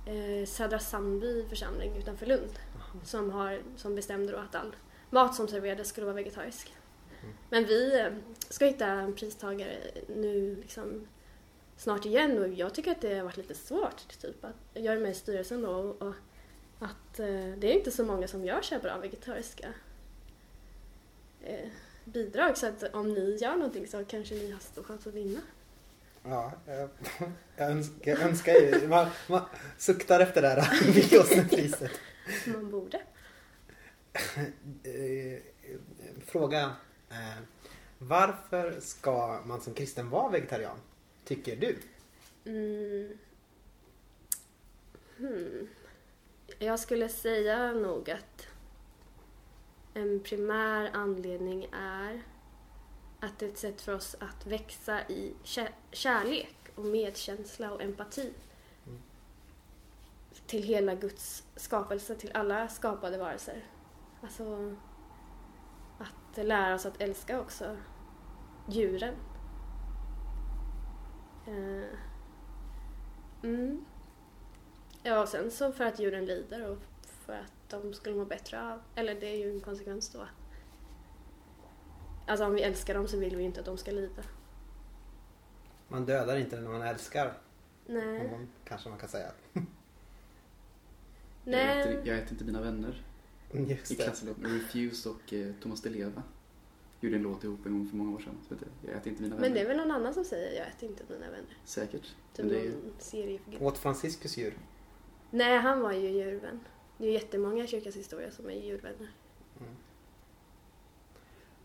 [0.06, 2.58] Eh, Södra Sandby församling utanför Lund
[3.04, 4.76] som, har, som bestämde då att all
[5.10, 6.74] mat som serverades skulle vara vegetarisk.
[7.50, 8.12] Men vi eh,
[8.48, 9.76] ska hitta en pristagare
[10.16, 11.06] nu liksom
[11.76, 14.20] snart igen och jag tycker att det har varit lite svårt.
[14.20, 16.14] Typ, att jag är med i styrelsen då och, och
[16.78, 17.26] att eh,
[17.58, 19.68] det är inte så många som gör så här bra vegetariska
[21.42, 21.68] eh,
[22.04, 25.40] bidrag så att om ni gör någonting så kanske ni har stor chans att vinna.
[26.24, 26.88] Ja, eh,
[27.56, 28.88] jag önskar, jag önskar ju.
[28.88, 29.42] Man, man
[29.78, 31.90] suktar efter det här Vildåsnepriset.
[32.46, 33.00] Man borde.
[34.82, 35.38] Eh,
[36.26, 36.72] Fråga.
[37.10, 37.42] Eh,
[37.98, 40.78] Varför ska man som kristen vara vegetarian?
[41.24, 41.78] Tycker du?
[42.44, 43.18] Mm.
[45.16, 45.68] Hmm.
[46.58, 48.46] Jag skulle säga nog att
[49.94, 52.22] en primär anledning är
[53.20, 57.82] att det är ett sätt för oss att växa i kä- kärlek och medkänsla och
[57.82, 58.32] empati.
[58.86, 58.98] Mm.
[60.46, 63.64] Till hela Guds skapelse, till alla skapade varelser.
[64.22, 64.76] Alltså
[66.38, 67.76] att lära oss att älska också
[68.68, 69.14] djuren.
[71.46, 71.98] Eh,
[73.42, 73.84] Mm.
[75.02, 78.72] Ja, och sen så för att djuren lider och för att de skulle må bättre
[78.72, 80.26] av, eller det är ju en konsekvens då.
[82.26, 84.22] Alltså om vi älskar dem så vill vi inte att de ska lida.
[85.88, 87.38] Man dödar inte när man älskar.
[87.86, 88.30] Nej.
[88.30, 89.30] man- Kanske man kan säga.
[89.52, 89.64] Jag
[91.44, 91.80] Nej.
[91.80, 93.02] äter, jag äter inte dina vänner.
[93.52, 94.04] I Just det.
[94.04, 96.22] klasslåt med Refuse och eh, Thomas Di Leva.
[97.00, 98.34] Gjorde en låt ihop en gång för många år sedan.
[98.48, 99.48] Så vet jag, jag äter inte mina vänner.
[99.48, 101.56] Men det är väl någon annan som säger jag äter inte mina vänner.
[101.64, 102.02] Säkert.
[102.02, 102.70] Typ Men det är ju...
[102.70, 103.62] någon seriefigur.
[103.62, 104.54] Åt Franciscus djur.
[105.30, 106.60] Nej, han var ju djurvän.
[106.98, 109.10] Det är ju jättemånga i kyrkans historia som är djurvänner.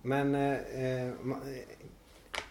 [0.02, 1.14] Men eh, eh, eh,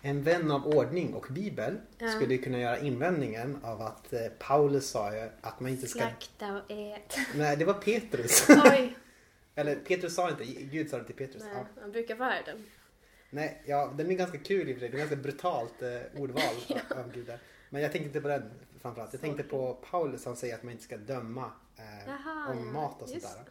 [0.02, 2.08] en vän av ordning och bibel Ja.
[2.08, 5.98] skulle kunna göra invändningen av att eh, Paulus sa ju att man inte ska...
[5.98, 7.16] Slakta och ät.
[7.34, 8.46] Nej, det var Petrus.
[8.70, 8.96] Oj!
[9.54, 11.42] Eller Petrus sa inte, Gud sa det till Petrus.
[11.42, 11.66] Nej, Ja.
[11.80, 12.64] han brukar vara den.
[13.30, 14.88] Nej, ja, den är ganska kul i och för sig.
[14.88, 16.54] Det är ganska brutalt eh, ordval
[16.90, 17.38] av- av Gud där.
[17.70, 18.50] Men jag tänkte inte på den
[18.80, 19.12] framförallt.
[19.12, 22.72] Jag tänkte på Paulus, han säger att man inte ska döma eh, Jaha, om ja,
[22.72, 23.44] mat och sånt just där.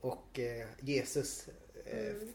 [0.00, 2.32] Och eh, Jesus, eh, Mm.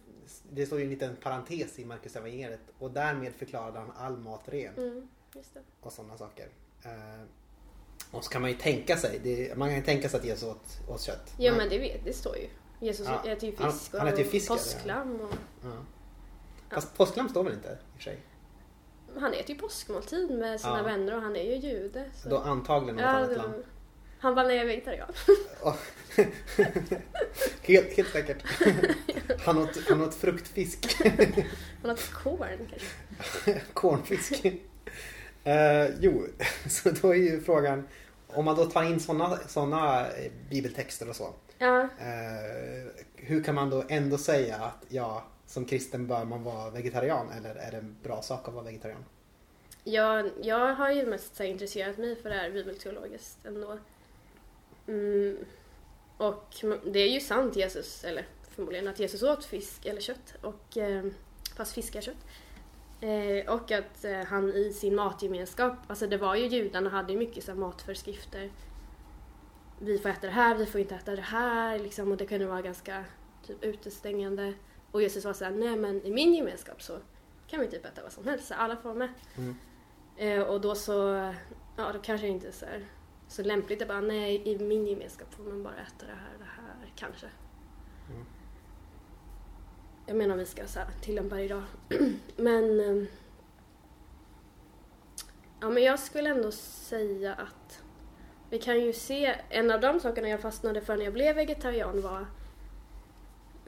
[0.52, 4.42] det står ju en liten parentes i Markus evangeliet och därmed förklarade han all mat
[4.50, 5.62] ren Mm, just det.
[5.82, 6.48] och sådana saker.
[6.84, 7.22] Eh,
[8.12, 10.44] och så kan man ju tänka sig, det, man kan ju tänka sig att Jesus
[10.44, 11.34] åt, åt kött.
[11.40, 12.48] Ja Men- men det vet, det står ju.
[12.86, 14.54] Jesus Ja, äter ju han- fisk han äter ju och fisk, ja.
[14.56, 15.34] påsklamm och...
[15.64, 15.70] ja.
[16.70, 18.20] Fast påsklamm står väl inte i och för sig?
[19.20, 20.84] Han äter ju påskmåltid med sina Ja.
[20.84, 22.06] vänner och han är ju jude.
[22.24, 22.30] Så.
[22.30, 23.52] Då antagligen något ja, annat land.
[23.52, 23.64] var...
[24.20, 25.08] Han bara, nej jag är vegetarian.
[25.64, 25.76] Oh.
[27.62, 28.44] helt, helt säkert.
[29.46, 30.98] Han åt, han åt fruktfisk.
[31.82, 33.62] Han åt korn kanske.
[33.74, 34.46] Kornfisk.
[35.44, 36.28] Eh, jo,
[36.70, 37.88] så då är ju frågan
[38.28, 40.06] om man då tar in sådana såna
[40.50, 41.34] bibeltexter och så.
[41.58, 46.70] Ja, eh, hur kan man då ändå säga att ja, som kristen bör man vara
[46.70, 49.06] vegetarian eller är det en bra sak att vara vegetarian?
[49.86, 53.78] jag, jag har ju mest intresserat mig för det här bibelteologiskt ändå.
[54.88, 55.38] Mm.
[56.18, 60.78] Och det är ju sant Jesus, eller förmodligen att Jesus åt fisk eller kött, och,
[60.78, 61.06] eh,
[61.58, 62.26] fast fiskakött.
[63.02, 67.20] Eh, och att eh, han i sin matgemenskap, alltså det var ju judarna hade ju
[67.20, 68.52] mycket så här, matföreskrifter.
[69.80, 72.46] Vi får äta det här, vi får inte äta det här liksom, och det kunde
[72.48, 73.06] vara ganska
[73.48, 74.54] typ utestängande.
[74.92, 76.98] Och Jesus var såhär, nej men i min gemenskap så
[77.48, 79.10] kan vi typ äta vad som helst, så alla får vara med.
[79.38, 79.56] Mm.
[80.18, 80.94] Eh, och då så,
[81.78, 82.86] ja då kanske det inte är så, här,
[83.28, 86.46] så lämpligt att bara, nej i min gemenskap får man bara äta det här, det
[86.46, 87.28] här, kanske.
[88.10, 88.26] Mm.
[90.06, 91.64] Jag menar om vi ska så här, tillämpa det idag.
[92.36, 93.08] men, eh,
[95.60, 97.85] ja men jag skulle ändå säga att
[98.56, 102.02] vi kan ju se, en av de sakerna jag fastnade för när jag blev vegetarian
[102.02, 102.26] var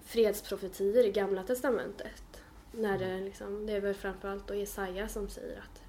[0.05, 2.41] fredsprofetier i Gamla Testamentet.
[2.71, 5.81] När det, liksom, det är väl framförallt då Jesaja som säger att,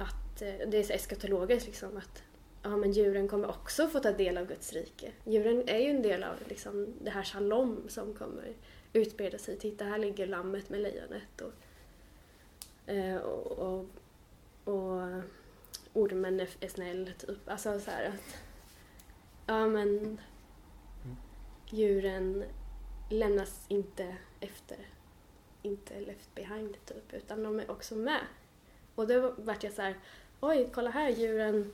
[0.00, 2.22] att eh, det är så eskatologiskt liksom att
[2.62, 5.12] ja, men djuren kommer också få ta del av Guds rike.
[5.24, 8.52] Djuren är ju en del av liksom, det här shalom som kommer
[8.92, 9.58] utbreda sig.
[9.58, 11.52] Titta, här ligger lammet med lejonet och,
[12.92, 13.86] eh, och, och,
[14.74, 15.22] och
[15.94, 17.48] ormen är, är snäll, typ.
[17.48, 18.36] Alltså så här att
[19.46, 20.20] ja, men
[21.70, 22.44] djuren
[23.10, 24.78] lämnas inte efter,
[25.62, 28.20] inte left behind typ, utan de är också med.
[28.94, 29.98] Och då vart jag så här,
[30.40, 31.72] oj, kolla här, djuren,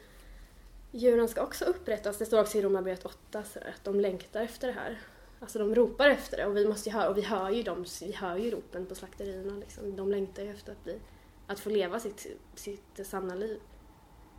[0.90, 2.18] djuren ska också upprättas.
[2.18, 5.00] Det står också i Romarbrevet 8 så att de längtar efter det här.
[5.40, 7.84] Alltså de ropar efter det och vi måste ju höra, och vi hör ju dem,
[8.00, 9.96] vi hör ju ropen på slakterierna liksom.
[9.96, 11.00] De längtar ju efter att bli,
[11.46, 13.60] att få leva sitt, sitt sanna liv.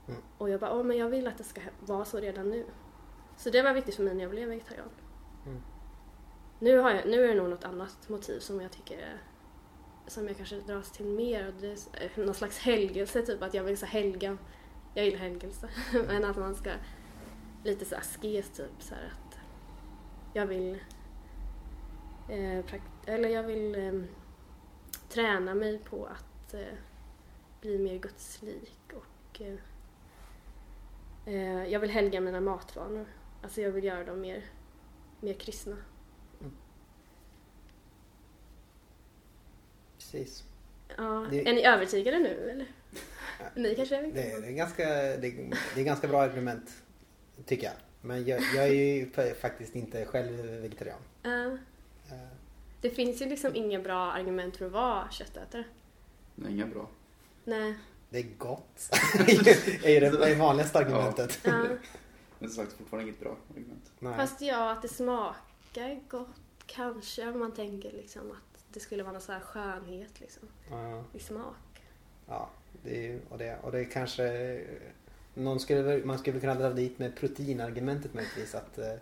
[0.08, 0.22] Mm.
[0.38, 2.66] Och jag bara, åh men jag vill att det ska vara så redan nu.
[3.38, 4.90] Så det var viktigt för mig när jag blev vegetarian.
[5.46, 5.62] Mm.
[6.60, 9.22] Nu, har jag, nu är det nog något annat motiv som jag tycker är,
[10.08, 11.48] som jag kanske dras till mer.
[11.48, 14.38] Och det är någon slags helgelse, typ att jag vill så helga,
[14.94, 15.70] jag gillar helgelse,
[16.08, 16.72] men att man ska
[17.64, 19.40] lite så askes typ så här att
[20.34, 20.80] jag vill
[22.30, 24.02] eh, prakt- eller jag vill eh,
[25.10, 26.78] träna mig på att eh,
[27.62, 29.60] bli mer gudslik och eh, eh,
[31.70, 33.06] jag vill helga mina matvanor.
[33.44, 34.46] Alltså jag vill göra dem mer,
[35.20, 35.78] mer kristna.
[39.98, 40.44] Precis.
[40.98, 42.68] Ja, Det- Är ni övertygade nu eller?
[43.56, 44.42] Ni kanske är Det, vegetarianer?
[44.42, 44.84] det, är ganska,
[45.18, 46.82] det, det är ganska bra argument,
[47.46, 47.74] tycker jag.
[48.02, 51.00] Men jag, jag är ju fa- faktiskt inte själv vegetarian.
[51.24, 51.46] Ja.
[52.12, 52.28] Eh,
[52.82, 55.64] det finns ju liksom inga bra argument för att vara köttätare.
[56.36, 56.90] Nej, inga bra.
[57.46, 57.76] Nej.
[58.12, 58.90] Det är gott.
[59.84, 61.40] är ju det, det vanligaste argumentet.
[61.44, 61.66] Ja.
[62.40, 63.92] Men som sagt, fortfarande inget bra argument.
[64.00, 64.16] Nej.
[64.16, 66.28] Fast ja, att det smakar gott
[66.66, 71.04] kanske om man tänker liksom att det skulle vara någon så här skönhet liksom Ja,
[71.14, 71.84] i smak.
[72.28, 72.50] ja,
[72.84, 74.62] det är, ju- och, det, och det kanske...
[75.34, 78.56] Någon skulle, man skulle kunna dra dit med proteinargumentet möjligtvis.
[78.56, 78.94] Att, eh,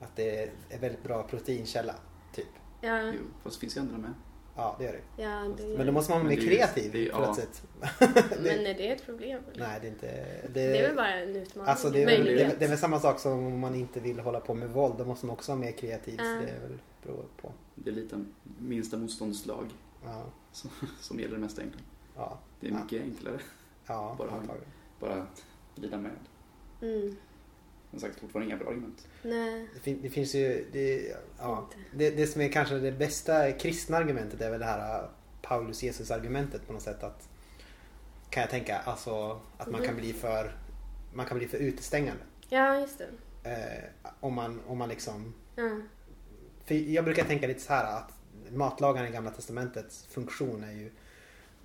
[0.00, 1.94] att det är en väldigt bra proteinkälla.
[2.34, 2.46] Typ.
[2.80, 4.14] Ja, Jo, fast det finns ju andra med.
[4.56, 5.22] Ja, det gör det.
[5.22, 7.16] ja det, Men då måste man vara mer det kreativ det är- ja.
[7.34, 7.62] plötsligt.
[8.42, 9.42] Men är det ett problem?
[9.52, 9.66] Eller?
[9.66, 10.26] Nej, det är inte...
[10.54, 11.70] Det är väl bara en utmaning?
[11.70, 14.18] Alltså det är, väl, det, det är väl samma sak som om man inte vill
[14.20, 14.94] hålla på med våld.
[14.98, 16.16] Då måste man också vara mer kreativ.
[16.16, 16.30] Så Ja.
[16.30, 17.52] det är väl beror på.
[17.74, 18.24] Det är lite
[18.58, 19.64] minsta motståndslag
[20.04, 21.86] Ja, som, som gäller det mesta egentligen.
[22.16, 22.78] ja, Det är Ja.
[22.82, 23.38] mycket enklare.
[23.86, 24.70] ja Bara- antagligen.
[25.00, 25.26] Bara
[25.74, 26.10] lida med.
[26.82, 27.16] Mm.
[28.00, 29.06] Som sagt, fortfarande inga bra argument.
[29.22, 30.66] Nej, Det, fin, det finns ju...
[30.72, 35.02] Det, ja, det, det som är kanske det bästa kristna argumentet är väl det här
[35.02, 35.08] uh,
[35.42, 37.02] Paulus Jesus argumentet på något sätt.
[37.02, 37.28] att
[38.30, 38.78] Kan jag tänka.
[38.78, 39.86] Alltså att man Mhm.
[39.86, 40.56] kan bli för
[41.14, 42.22] man kan bli för utestängande.
[42.48, 43.50] Ja, just det.
[43.50, 43.84] Eh,
[44.20, 45.80] om, man, om man liksom Ja.
[46.64, 48.12] För jag brukar tänka lite så här att
[48.52, 50.90] matlagaren i Gamla Testamentets funktion är ju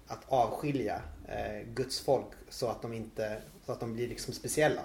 [0.07, 4.82] att avskilja eh, Guds folk så att de inte så att de blir liksom speciella.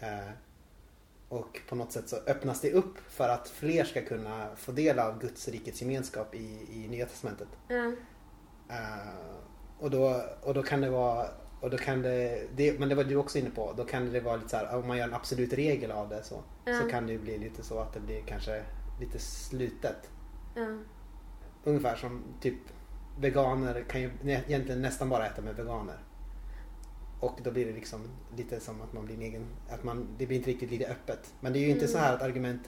[0.00, 0.28] Eh,
[1.28, 4.98] och på något sätt så öppnas det upp för att fler ska kunna få del
[4.98, 7.48] av Guds rikets gemenskap i, i Nya Testamentet.
[7.68, 7.92] Ja.
[8.68, 9.34] Eh,
[9.78, 11.26] och, då, och då kan det vara
[11.60, 14.20] och då kan det, det, men det var du också inne på, då kan det
[14.20, 16.80] vara lite så här, om man gör en absolut regel av det så, Ja.
[16.80, 18.62] så kan det ju bli lite så att det blir kanske
[19.00, 20.10] lite slutet.
[20.56, 20.66] Ja.
[21.64, 22.58] Ungefär som typ
[23.18, 25.98] veganer kan ju egentligen nästan bara äta med veganer.
[27.20, 28.00] Och då blir det liksom
[28.36, 31.34] lite som att man blir en egen, att man, det blir inte riktigt lika öppet.
[31.40, 31.92] Men det är ju inte Mm.
[31.92, 32.62] så här ett argument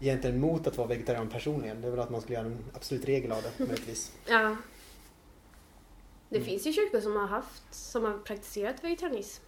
[0.00, 1.80] egentligen mot att vara vegetarian personligen.
[1.80, 4.12] Det är väl att man skulle göra en absolut regel av det möjligtvis.
[4.28, 4.56] ja.
[6.28, 6.48] Det Mm.
[6.48, 9.42] finns ju kyrkor som har haft, som har praktiserat vegetarianism.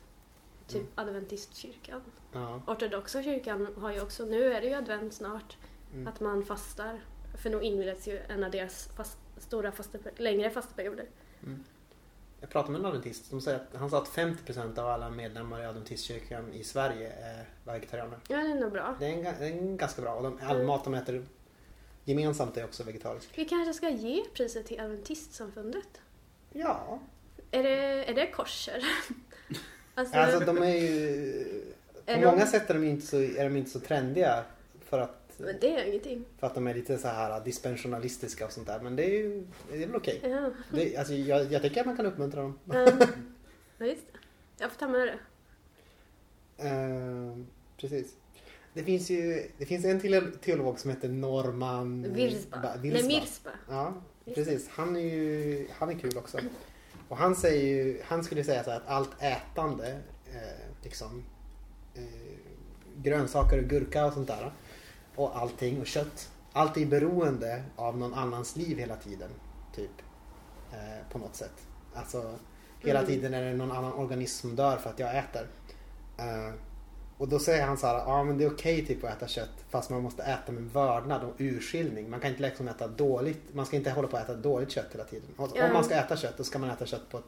[0.66, 0.88] Typ Mm.
[0.94, 2.00] adventistkyrkan.
[2.32, 2.62] Ja.
[2.66, 5.56] Ortodoxa kyrkan har ju också, nu är det ju advent snart,
[5.94, 6.06] Mm.
[6.06, 7.00] att man fastar.
[7.42, 11.06] För nu inleds ju en av deras fast, stora faste, längre fasteperioder.
[12.40, 13.30] Jag pratade med en adventist.
[13.30, 17.44] De säger att, han sa att 50% av alla medlemmar i adventistkyrkan i Sverige är
[17.64, 18.18] vegetarianer.
[18.28, 18.96] Ja, det är nog bra.
[19.00, 20.14] Det är, en, det är en ganska bra.
[20.14, 20.66] Och de, all Mm.
[20.66, 21.26] mat de äter
[22.04, 23.28] gemensamt är också vegetarisk.
[23.34, 26.00] Vi kanske ska ge priset till Adventistsamfundet?
[26.52, 26.98] Ja.
[27.50, 28.84] Är det, är det korser?
[29.94, 31.44] alltså, Alltså de är ju...
[32.06, 34.44] På Är många de- sätt är de inte så, är de inte så trendiga.
[34.84, 36.24] För att, men det är ingenting.
[36.38, 38.80] för att de är lite så här dispensionalistiska och sånt där.
[38.80, 40.20] Men det är ju det är väl okej.
[40.22, 42.58] Ja, Det- Alltså, jag, jag tycker att man kan uppmuntra dem.
[42.64, 42.74] ja.
[43.78, 44.18] ja just det.
[44.58, 45.18] Jag får ta med det.
[46.68, 47.36] Eh,
[47.76, 48.14] precis.
[48.74, 52.60] Det finns ju det finns en till teolog som heter Norman Virsba.
[52.62, 53.50] Ba- Nej, Mirsba.
[53.68, 53.94] Ja,
[54.34, 54.68] precis.
[54.68, 56.38] Han är ju han är kul också.
[57.08, 59.88] Och han säger ju, han skulle säga så här att allt ätande,
[60.32, 61.24] eh, liksom
[61.94, 62.02] eh,
[63.02, 64.52] grönsaker och gurka och sånt där
[65.18, 66.30] och allting och kött.
[66.52, 69.30] Allt är beroende av någon annans liv hela tiden.
[69.74, 69.90] Typ.
[70.72, 71.66] Eh, på något sätt.
[71.94, 72.34] Alltså
[72.80, 73.10] hela Mm.
[73.10, 75.46] tiden är det någon annan organism som dör för att jag äter.
[76.18, 76.54] Eh,
[77.18, 79.64] och då säger han så här, ja men det är okej typ att äta kött
[79.70, 82.10] fast man måste äta med vördnad och urskiljning.
[82.10, 84.92] Man kan inte liksom äta dåligt, man ska inte hålla på att äta dåligt kött
[84.92, 85.28] hela tiden.
[85.38, 85.66] Ja.
[85.66, 87.24] Om man ska äta kött då ska man äta kött på ett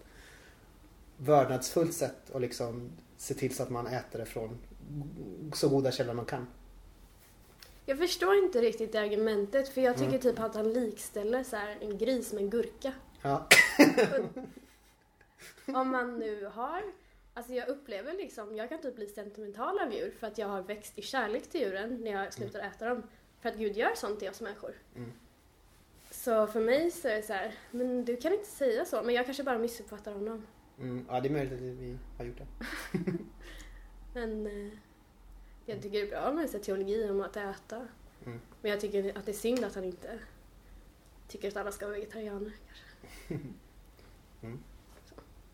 [1.16, 4.58] vördnadsfullt sätt och liksom se till så att man äter det från
[5.52, 6.46] så goda källor man kan.
[7.90, 10.20] Jag förstår inte riktigt det argumentet för jag tycker Mm.
[10.20, 12.92] typ att han likställer så här en gris med en gurka.
[13.22, 13.46] Ja.
[15.66, 16.82] Om man nu har
[17.34, 20.62] Alltså jag upplever liksom, jag kan typ bli sentimental av djur för att jag har
[20.62, 23.02] växt i kärlek till djuren när jag slutar äta dem.
[23.40, 24.74] För att Gud gör sånt till oss människor.
[24.96, 25.12] Mm.
[26.10, 29.14] Så för mig så är det så här, men du kan inte säga så, men
[29.14, 30.46] jag kanske bara missuppfattar honom.
[30.80, 32.46] Mm, ja, det är möjligt att vi har gjort det.
[34.14, 34.72] Men eh,
[35.66, 37.76] jag tycker det är bra med så teologi om att äta.
[38.26, 38.40] Mm.
[38.62, 40.18] Men jag tycker att det är synd att han inte
[41.28, 42.52] tycker att alla ska vara vegetarianer.
[42.66, 43.38] Kanske.
[44.42, 44.58] Mm.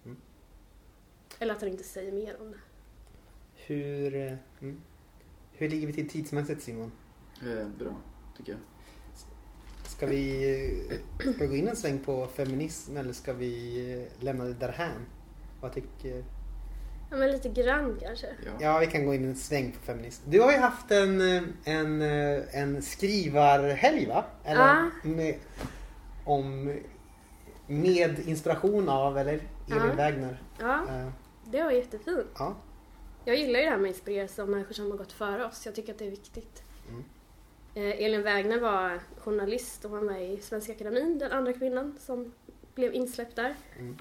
[0.05, 0.17] Mm.
[1.39, 2.59] Eller att han inte säger mer om det.
[3.55, 4.81] Hur, eh, mm.
[5.53, 6.93] Hur ligger vi till tidsmässigt Simon?
[7.43, 7.97] Eh, bra,
[8.37, 8.61] tycker jag.
[9.87, 14.45] Ska vi, ska vi gå in en sväng på feminism eller ska vi eh, lämna
[14.45, 15.07] det därhän?
[15.61, 16.25] Vad tycker...
[17.11, 18.27] Ja, men lite grann kanske.
[18.45, 18.51] Ja.
[18.61, 20.31] Ja, vi kan gå in en sväng på feminism.
[20.31, 24.25] Du har ju haft en, eh, en, eh, en skrivarhelg va?
[24.45, 24.91] Eller Ja.
[25.03, 25.35] med,
[26.25, 26.73] om,
[27.67, 29.33] med inspiration av, eller?
[29.33, 29.95] Elin Ja.
[29.97, 30.43] Wägner.
[30.61, 31.09] Ja, Eh,
[31.51, 32.27] det var jättefint.
[32.39, 32.55] Ja.
[33.25, 35.67] Jag gillar ju det här med att inspireras av människor som har gått före oss.
[35.67, 36.63] Jag tycker att det är viktigt.
[36.89, 37.05] Mm.
[37.75, 42.33] Eh, Elin Wägner var journalist och var med i Svenska Akademin, den andra kvinnan som
[42.75, 43.55] blev insläppt där.
[43.79, 43.97] Mm.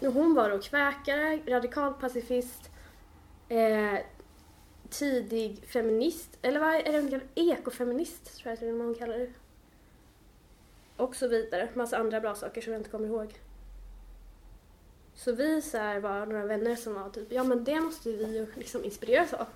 [0.00, 2.70] Hon var då kväkare, radikal pacifist,
[3.48, 3.98] eh,
[4.90, 9.32] tidig feminist, eller vad är det hon kallar Ekofeminist tror jag att hon kallar det.
[10.96, 11.68] Och så vidare.
[11.74, 13.34] Massa andra bra saker som jag inte kommer ihåg.
[15.14, 18.36] Så vi så här var några vänner som var typ, ja men det måste vi
[18.36, 19.46] ju liksom inspireras av.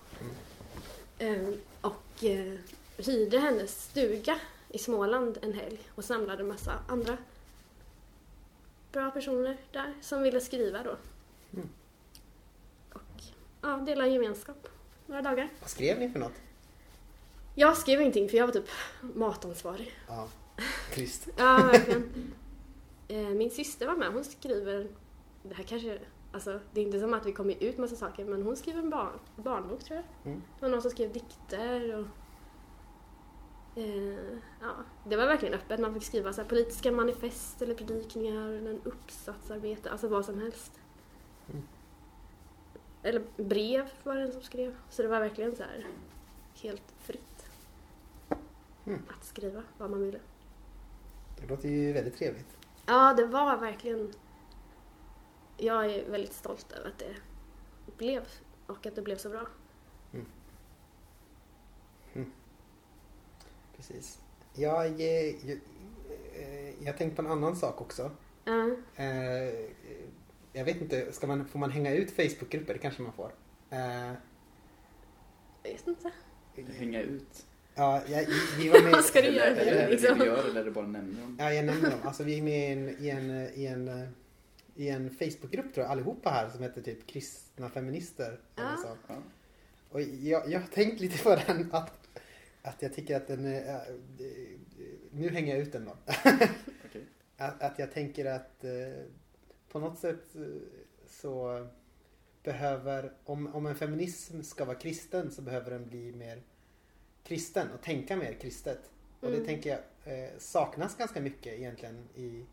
[1.19, 1.49] Eh,
[1.81, 2.59] och eh,
[2.97, 4.39] hyrde hennes stuga
[4.69, 7.17] i Småland en helg och samlade massa andra
[8.93, 10.97] bra personer där som ville skriva då.
[11.55, 11.69] Mm.
[12.93, 13.23] Och
[13.63, 14.69] ja, dela gemenskap
[15.07, 15.49] några dagar.
[15.61, 16.33] Vad skrev ni för något?
[17.55, 18.69] Jag skrev ingenting för jag var typ
[19.01, 19.95] matansvarig.
[20.09, 20.29] Ja,
[20.91, 21.29] Krist.
[21.37, 22.33] Ja, verkligen.
[23.09, 24.13] Eh, Min syster var med.
[24.13, 24.89] Hon skriver...
[25.43, 25.99] Det här kanske...
[26.33, 28.91] Alltså, det är inte som att vi kommer ut massa saker, men hon skriver en
[28.91, 30.33] barn, barnbok tror jag.
[30.33, 30.43] Mm.
[30.59, 32.07] Det var någon som skrev dikter och...
[33.77, 35.81] Eh, ja, det var verkligen öppet.
[35.81, 40.41] Man fick skriva så här, politiska manifest eller predikningar eller en uppsatsarbete, alltså vad som
[40.41, 40.81] helst.
[41.51, 41.63] Mm.
[43.03, 44.77] Eller brev var det en som skrev.
[44.91, 45.87] Så det var verkligen så här
[46.63, 47.47] helt fritt.
[48.85, 49.03] Mm.
[49.09, 50.21] Att skriva vad man ville.
[51.41, 52.59] Det låter ju väldigt trevligt.
[52.87, 54.13] Ja, det var verkligen...
[55.57, 57.15] Jag är väldigt stolt över att det
[57.97, 58.29] blev
[58.67, 59.47] och att det blev så bra.
[63.89, 64.19] Precis.
[64.55, 65.51] Jag, eh, jag,
[66.37, 68.11] eh, jag tänkte på en annan sak också.
[68.97, 69.07] Eh,
[70.53, 72.73] jag vet inte, ska man, får man hänga ut Facebookgrupper?
[72.73, 73.33] Det kanske man får.
[73.71, 74.17] Jag
[75.63, 76.11] vet inte.
[76.79, 77.47] Hänga ut.
[77.75, 78.27] ja, jag,
[78.59, 78.93] vi var med...
[78.93, 80.19] Vad ska du göra Eller, med eller det liksom?
[80.19, 81.37] vi gör eller är det bara nämner dem?
[81.41, 81.99] Ja, jag nämner dem.
[82.05, 84.09] Alltså vi är med i en, i en, i en,
[84.75, 88.41] i en Facebookgrupp tror jag, allihopa här som heter typ kristna feminister.
[88.57, 88.77] Eller Ja.
[88.77, 88.89] så.
[89.09, 89.15] Ja.
[89.91, 92.02] Och jag, jag har tänkt lite på den att,
[92.63, 93.97] att jag tycker att den är, äh,
[95.11, 95.97] nu hänger jag ut den då.
[96.87, 97.07] Okej.
[97.37, 99.05] Att, att jag tänker att eh,
[99.69, 100.43] på något sätt eh,
[101.07, 101.67] så
[102.43, 106.43] behöver, om, om en feminism ska vara kristen så behöver den bli mer
[107.25, 108.91] kristen och tänka mer kristet.
[109.21, 109.47] Och det Mm.
[109.47, 112.47] tänker jag eh, saknas ganska mycket egentligen i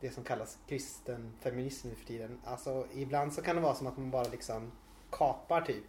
[0.00, 2.40] det som kallas kristen feminism nu för tiden.
[2.44, 4.72] Alltså ibland så kan det vara som att man bara liksom
[5.10, 5.84] kapar typ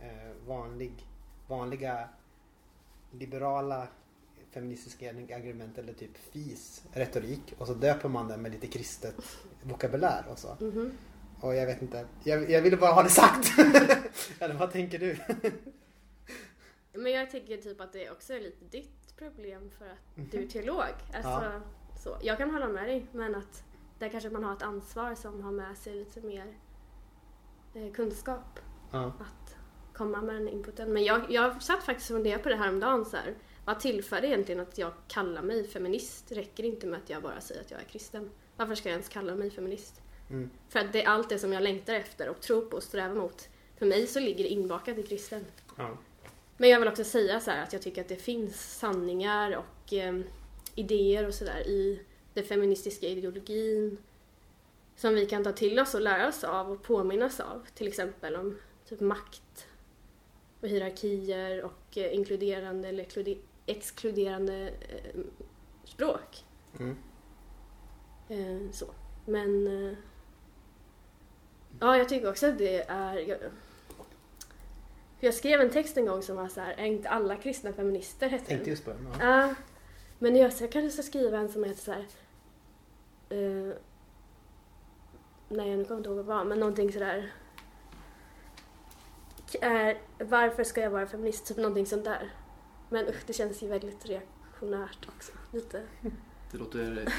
[0.00, 0.92] eh, vanlig,
[1.46, 2.08] vanliga
[3.10, 3.88] liberala
[4.50, 9.14] feministiska argument eller typ FIS retorik och så döper man den med lite kristet
[9.62, 10.56] vokabulär och så.
[10.60, 10.92] Mhm.
[11.40, 13.58] Och jag vet inte, jag, jag ville bara ha det sagt.
[14.38, 15.16] eller vad tänker du?
[16.92, 20.46] Men jag tycker typ att det också är lite ditt problem för att du är
[20.48, 20.84] teolog.
[21.14, 21.60] Alltså, Ja.
[21.98, 22.16] så.
[22.22, 23.64] Jag kan hålla med dig, men att
[23.98, 26.54] där kanske man har ett ansvar som har med sig lite mer
[27.74, 28.58] eh, kunskap
[28.92, 29.04] Ja.
[29.06, 29.49] att
[30.00, 30.92] komma med den inputen.
[30.92, 33.34] Men jag, jag satt faktiskt och funderade på det här om dagen så här.
[33.64, 36.32] Vad tillför det egentligen att jag kallar mig feminist?
[36.32, 38.30] Räcker det inte med att jag bara säger att jag är kristen?
[38.56, 40.00] Varför ska jag ens kalla mig feminist?
[40.30, 40.50] Mm.
[40.68, 43.14] För att det är allt det som jag längtar efter och tror på och strävar
[43.14, 43.48] mot.
[43.78, 45.44] För mig så ligger det inbakat i kristen.
[45.76, 45.98] Ja.
[46.56, 49.92] Men jag vill också säga så här att jag tycker att det finns sanningar och
[49.92, 50.20] eh,
[50.74, 52.00] idéer och sådär i
[52.34, 53.98] den feministiska ideologin
[54.96, 57.66] som vi kan ta till oss och lära oss av och påminnas av.
[57.74, 58.58] Till exempel om
[58.90, 59.49] typ makt
[60.60, 63.06] och hierarkier och eh, inkluderande eller
[63.66, 65.20] exkluderande eh,
[65.84, 66.44] språk.
[66.80, 66.96] Mm.
[68.28, 68.86] Eh, så.
[69.26, 69.66] Men
[71.80, 73.16] ja, jag tycker också att det är...
[73.18, 73.38] Jag,
[75.20, 78.28] jag skrev en text en gång som var så här, är inte alla kristna feminister?
[78.28, 79.08] Hette Tänkte just på den.
[79.20, 79.26] Ja.
[79.26, 79.54] Ja,
[80.18, 82.06] men jag, så jag kanske ska skriva en som heter så här.
[83.30, 83.74] eh,
[85.48, 87.32] nej nu kommer jag inte ihåg vad det var, men någonting sådär.
[89.60, 91.46] Är, varför ska jag vara feminist?
[91.46, 92.32] Typ någonting sånt där.
[92.88, 95.32] Men usch, det känns ju väldigt reaktionärt också.
[95.52, 95.82] Lite.
[96.52, 97.12] Det låter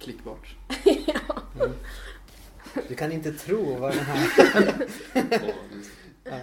[0.00, 0.56] klickbart.
[0.84, 1.42] ja.
[1.60, 1.72] Mm.
[2.88, 4.28] Du kan inte tro vad den här...
[6.24, 6.40] Ja.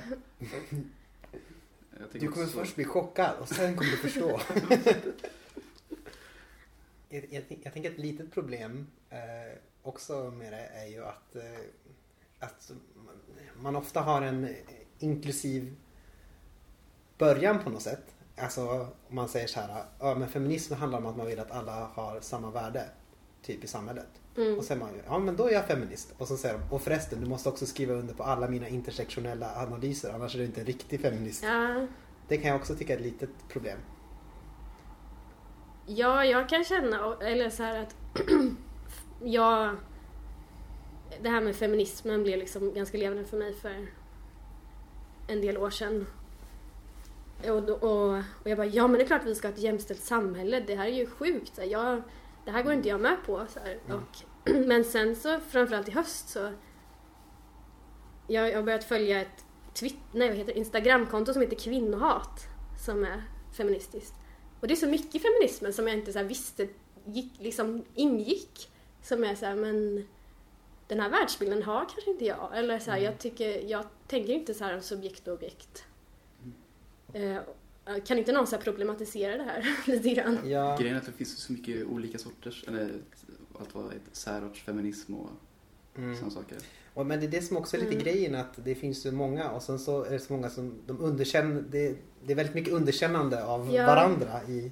[2.11, 4.41] Du kommer också- först bli chockad och sen kommer du förstå.
[7.09, 11.59] jag, jag, jag tänker ett litet problem eh, också med det är ju att, eh,
[12.39, 12.71] att
[13.55, 14.55] man ofta har en
[15.04, 15.76] inklusiv
[17.18, 18.16] början på något sätt.
[18.38, 18.70] Alltså
[19.10, 21.89] om man säger så här, ja men feminism handlar om att man vill att alla
[21.93, 22.86] har samma värde
[23.41, 24.10] typ i samhället.
[24.38, 24.58] Mm.
[24.58, 26.14] Och sen man ja men då är jag feminist.
[26.18, 29.56] Och så säger de, och förresten du måste också skriva under på alla mina intersektionella
[29.56, 31.43] analyser annars är du inte en riktig feminist.
[31.43, 31.88] Ja.
[32.28, 33.78] Det kan jag också tycka är ett litet problem.
[35.86, 37.95] Ja, jag kan känna, eller så här att
[39.24, 39.76] jag...
[41.22, 43.88] Det här med feminismen blev liksom ganska levande för mig för
[45.28, 46.05] en del år sedan.
[47.43, 50.03] Och, och, och jag bara, ja men det är klart vi ska ha ett jämställt
[50.03, 51.59] samhälle, det här är ju sjukt.
[51.69, 52.01] Jag,
[52.45, 53.45] det här går inte jag med på.
[53.49, 53.59] Så.
[53.59, 53.78] Mm.
[53.88, 56.51] Och, men sen så, framförallt i höst så...
[58.28, 62.47] Jag, jag har börjat följa ett Twitter, nej, vad heter Instagramkonto som heter Kvinnohat.
[62.86, 63.24] Som är
[63.57, 64.13] feministiskt.
[64.59, 66.67] Och det är så mycket i feminismen som jag inte så här visste
[67.05, 68.69] gick, liksom ingick.
[69.01, 70.07] Som är så här, men
[70.88, 72.49] den här världsbilden har kanske inte jag.
[72.53, 73.11] Eller så här, Mm.
[73.11, 75.84] jag, tycker, jag tänker inte så här om subjekt och objekt.
[77.14, 77.38] Eh,
[78.05, 80.38] kan inte någon så här problematisera det här lite grann?
[80.45, 83.01] Ja, Grejen är att det finns så mycket olika sorters, eller
[83.59, 85.30] allt vad särartsfeminism och
[85.97, 86.16] mm.
[86.16, 86.57] sådana saker.
[86.93, 88.03] och, men det är det som också är lite Mm.
[88.03, 91.01] grejen att det finns så många och sen så är det så många som de
[91.01, 91.64] underkänner.
[91.70, 91.95] Det,
[92.26, 93.86] det är väldigt mycket underkännande av Ja.
[93.86, 94.72] varandra i,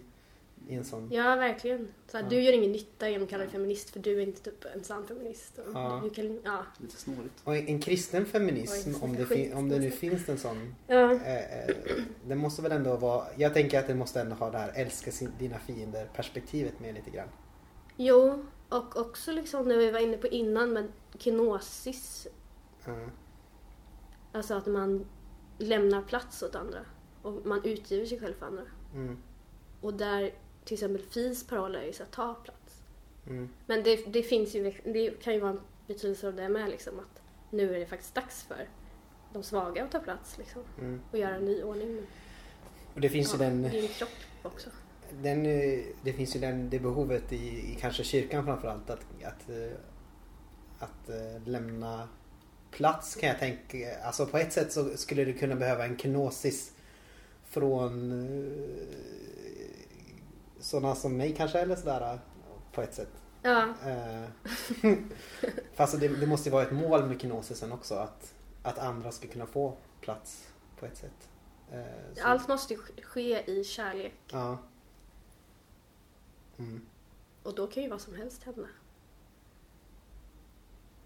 [0.68, 1.10] i en sån.
[1.12, 1.88] Ja, verkligen.
[2.08, 2.30] Så här, Ja.
[2.30, 4.84] Du gör ingen nytta genom att kalla dig feminist för du är inte typ en
[4.84, 5.58] sann feminist.
[5.58, 6.00] Och Ja.
[6.04, 6.66] Du kan, ja.
[6.78, 7.34] Lite snårigt.
[7.44, 9.38] Och en, en kristen feminism, Oj, om det, skit.
[9.38, 10.76] fin- om det nu finns en sån.
[10.88, 11.14] Ja.
[11.14, 11.76] Eh, eh,
[12.28, 15.12] det måste väl ändå vara, jag tänker att det måste ändå ha det här älska
[15.12, 17.28] sin, dina fiender perspektivet med lite grann.
[17.98, 20.88] Jo, och också liksom det vi var inne på innan med
[21.20, 22.28] kenosis.
[22.88, 23.10] Mm.
[24.32, 25.06] Alltså att man
[25.58, 26.80] lämnar plats åt andra.
[27.22, 28.64] Och man utgiver sig själv för andra.
[28.94, 29.18] Mm.
[29.82, 30.32] Och där
[30.72, 32.84] till exempel FIs paroll är ju så att ta plats.
[33.28, 33.50] Mm.
[33.66, 37.00] Men det, det finns ju, det kan ju vara en betydelse av det med liksom
[37.00, 38.70] att nu är det faktiskt dags för
[39.34, 40.62] de svaga att ta plats liksom.
[40.80, 41.02] Mm.
[41.12, 42.08] Och göra en ny ordning.
[42.94, 44.10] Och det finns ja, ju den, en kropp
[44.44, 44.70] också.
[45.22, 49.50] den, eh, det finns ju den, det behovet i, i kanske kyrkan framförallt att, att,
[49.50, 49.78] eh,
[50.80, 52.08] att eh, lämna
[52.72, 54.02] plats kan jag tänka.
[54.04, 56.74] Alltså på ett sätt så skulle det kunna behöva en kenosis
[57.44, 58.12] från
[60.62, 62.20] sådana som mig kanske eller sådär
[62.72, 63.10] på ett sätt.
[63.42, 64.24] Ja, Eh,
[65.74, 68.34] Fast det, det måste ju vara ett mål med kinosisen också att,
[68.64, 70.48] att andra ska kunna få plats
[70.80, 71.30] på ett sätt.
[71.72, 71.82] Eh,
[72.16, 74.14] så- allt måste ske i kärlek.
[74.32, 74.58] Ja.
[76.58, 76.86] Mm.
[77.44, 78.68] Och då kan ju vad som helst hända.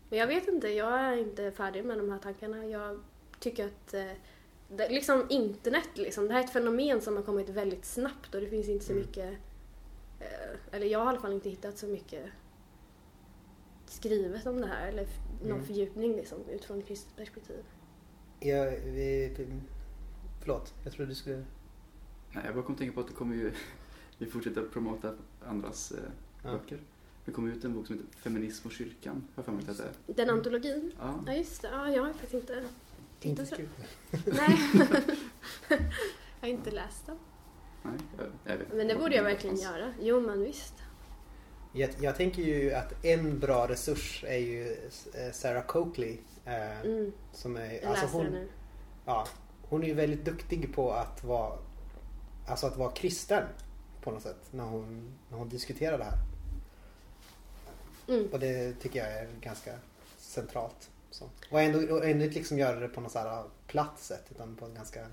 [0.10, 2.66] Men jag vet inte, jag är inte färdig med de här tankarna.
[2.66, 3.00] Jag
[3.40, 4.12] tycker att eh,
[4.70, 8.42] det, liksom internet, liksom, det här är ett fenomen som har kommit väldigt snabbt och
[8.42, 9.06] det finns inte så Mm.
[9.06, 9.34] mycket,
[10.20, 12.26] eh, eller jag har i alla fall inte hittat så mycket
[13.86, 15.08] skrivet om det här eller
[15.42, 15.66] någon Mm.
[15.66, 17.64] fördjupning liksom, utifrån ett kristet perspektiv.
[18.40, 19.36] Jag, vi,
[20.42, 21.46] förlåt, jag trodde du skulle...
[22.32, 23.52] Nej, jag bara kom att tänka på att det kommer ju,
[24.18, 25.14] vi fortsätter att promota
[25.46, 25.98] andras eh,
[26.44, 26.52] Ja.
[26.52, 26.80] böcker.
[27.26, 29.78] Det kommer ut en bok som heter Feminism och kyrkan, har jag för mig att
[29.78, 30.14] det är.
[30.16, 32.64] Den antologin, Ja, ja just det, ja, jag har faktiskt inte
[33.30, 33.56] Inte så.
[34.26, 34.60] Nej,
[35.70, 35.78] jag
[36.42, 37.18] har inte läst den.
[37.84, 39.94] nej, jag, jag vet Men det borde jag verkligen göra.
[40.02, 40.74] Jo men visst.
[41.74, 44.72] Jag, jag tänker ju att en bra resurs är ju
[45.14, 46.18] eh, Sarah Coakley.
[46.46, 48.48] Eh, Mm, som är, jag läser hon, nu.
[49.06, 49.28] Ja,
[49.70, 51.58] hon är ju väldigt duktig på att vara,
[52.48, 53.44] alltså att vara kristen
[54.02, 56.18] på något sätt när hon, när hon diskuterar det här.
[58.08, 58.28] Mm.
[58.32, 59.72] Och det tycker jag är ganska
[60.18, 60.90] centralt.
[61.16, 61.30] Så.
[61.50, 64.56] Och ändå, och ändå inte liksom göra det på något så här platt sätt utan
[64.56, 65.08] på ett ganska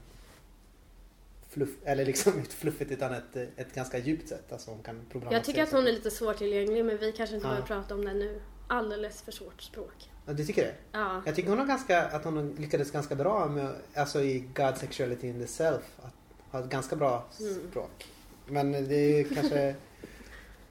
[1.49, 4.53] fluff, eller liksom inte fluffigt utan ett, ett ganska djupt sätt.
[4.53, 5.01] Alltså hon kan
[5.31, 7.51] Jag tycker att hon är lite svårtillgänglig men vi kanske inte Ja.
[7.51, 8.41] behöver prata om det nu.
[8.69, 10.11] Alldeles för svårt språk.
[10.27, 10.75] Ja, du tycker det?
[10.93, 11.23] Ja.
[11.27, 15.27] Jag tycker hon har ganska, att hon lyckades ganska bra med, alltså i God Sexuality
[15.29, 16.15] in the Self, att
[16.53, 17.55] ha ett ganska bra Mm.
[17.71, 18.07] språk.
[18.47, 19.75] Men det är kanske,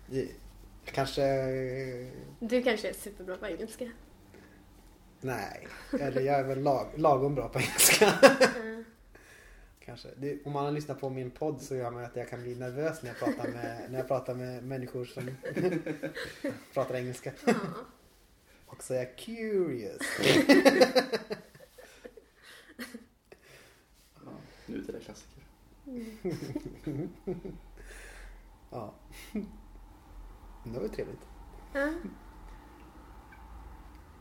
[0.85, 1.23] kanske,
[2.39, 3.91] Du kanske är superbra på engelska.
[5.21, 5.67] Nej,
[5.99, 8.13] eller jag är väl lag, lagom bra på engelska.
[8.21, 8.29] Ja.
[9.85, 10.09] Kanske.
[10.17, 12.55] Det, om man har lyssnat på min podd så gör man att jag kan bli
[12.55, 15.23] nervös när jag pratar med, när jag pratar med människor som
[16.73, 17.31] pratar engelska.
[17.45, 17.53] Ja.
[18.65, 20.01] Och säga curious.
[24.25, 24.31] Ja,
[24.65, 25.43] nu är det klassiker.
[28.71, 28.93] Ja.
[30.63, 31.21] Det var ju trevligt.
[31.73, 31.89] Ja.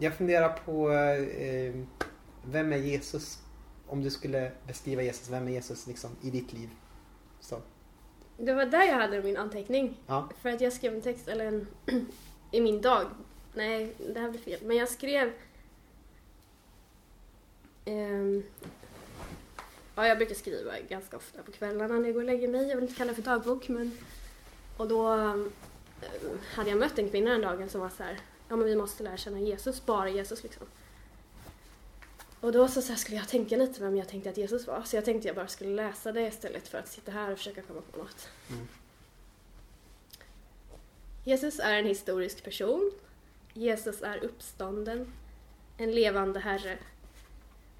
[0.03, 1.75] Jag funderar på eh,
[2.45, 3.39] vem är Jesus?
[3.87, 6.69] Om du skulle beskriva Jesus, vem är Jesus liksom i ditt liv?
[7.41, 7.63] Så.
[8.37, 10.01] Det var där jag hade min anteckning.
[10.07, 10.29] Ja.
[10.43, 11.67] För att jag skrev en text, eller en,
[12.51, 13.07] i min dag.
[13.55, 14.61] Nej, det här blir fel.
[14.63, 15.33] Men jag skrev...
[17.85, 18.43] ehm,
[19.95, 22.69] ja, jag brukar skriva ganska ofta på kvällarna när jag går och lägger mig.
[22.69, 23.93] Jag vill inte kalla det för dagbok, men...
[24.77, 25.37] Och då eh,
[26.55, 28.19] hade jag mött en kvinna den dagen som var så här,
[28.51, 30.67] ja men vi måste lära känna Jesus, bara Jesus liksom.
[32.41, 34.83] Och då så, så skulle jag tänka lite vem jag tänkte att Jesus var.
[34.83, 37.63] Så jag tänkte jag bara skulle läsa det istället för att sitta här och försöka
[37.63, 38.29] komma på något.
[38.51, 38.69] Mm.
[41.25, 42.93] Jesus är en historisk person.
[43.55, 45.13] Jesus är uppstånden.
[45.77, 46.79] En levande Herre.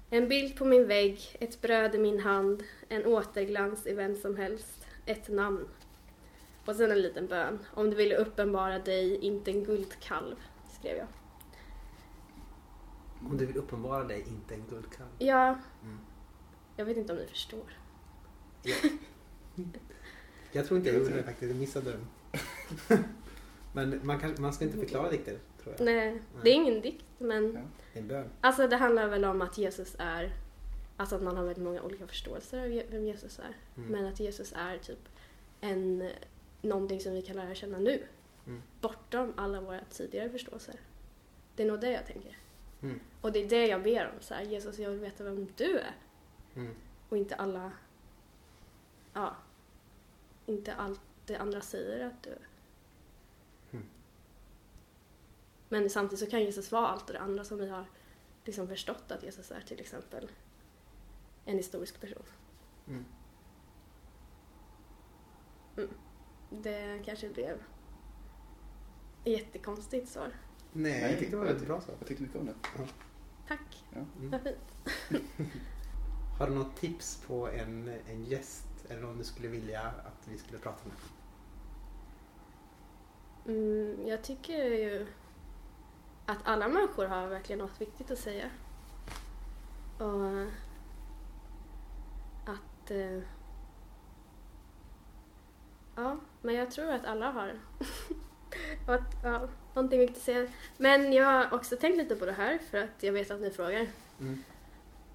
[0.09, 4.37] En bild på min vägg, ett bröd i min hand, en återglans i vem som
[4.37, 5.67] helst, ett namn.
[6.65, 7.59] Och sen en liten bön.
[7.73, 10.35] Om du ville uppenbara dig, inte en guldkalv,
[10.81, 11.07] skrev jag.
[13.29, 15.09] Om du vill uppenbara dig, inte en guldkalv.
[15.19, 15.97] Ja, Mm.
[16.75, 17.77] jag vet inte om ni förstår.
[18.63, 18.75] Ja.
[20.53, 22.07] Jag tror inte jag gjorde det faktiskt, jag missade den.
[23.73, 25.85] Men man, kan, man ska inte förklara dikter, tror jag.
[25.85, 27.61] Nej, det är ingen dikt, men Ja.
[27.93, 28.29] Det är en bön.
[28.41, 30.33] Alltså det handlar väl om att Jesus är,
[30.97, 33.55] alltså att man har väldigt många olika förståelser av vem Jesus är.
[33.77, 33.89] Mm.
[33.91, 34.99] Men att Jesus är typ
[35.61, 36.09] en,
[36.61, 38.03] någonting som vi kan lära känna nu.
[38.47, 38.61] Mm.
[38.81, 40.75] Bortom alla våra tidigare förståelser.
[41.55, 42.37] Det är nog det jag tänker.
[42.81, 42.99] Mm.
[43.21, 44.21] Och det är det jag ber om.
[44.21, 45.95] Så här, Jesus, jag vill veta vem du är.
[46.55, 46.75] Mm.
[47.09, 47.71] Och inte alla,
[49.13, 49.35] ja,
[50.45, 52.47] inte allt det andra säger att du är.
[53.71, 53.85] Mm.
[55.69, 57.85] Men samtidigt så kan Jesus vara allt det andra som vi har
[58.45, 60.29] liksom förstått att Jesus är, till exempel
[61.45, 62.23] en historisk person.
[62.87, 63.05] Mm.
[66.49, 67.63] Det kanske blev
[69.23, 70.31] jättekonstigt svar.
[70.71, 71.91] Nej, jag tyckte det var väldigt bra så.
[71.99, 72.53] Jag tyckte mycket om det.
[73.47, 73.99] Tack, Ja.
[74.19, 74.31] Mm.
[74.31, 74.57] vad fint.
[76.39, 80.37] Har du något tips på en, en gäst eller någon du skulle vilja att vi
[80.37, 80.95] skulle prata med?
[83.55, 85.07] Mm, jag tycker ju
[86.25, 88.49] att alla människor har verkligen något viktigt att säga.
[89.97, 90.41] Och
[92.45, 92.91] att...
[92.91, 93.19] Eh,
[95.95, 97.59] ja, men jag tror att alla har
[98.87, 100.47] att, ja, någonting viktigt att säga.
[100.77, 103.51] Men jag har också tänkt lite på det här för att jag vet att ni
[103.51, 103.87] frågar.
[104.19, 104.43] Mm.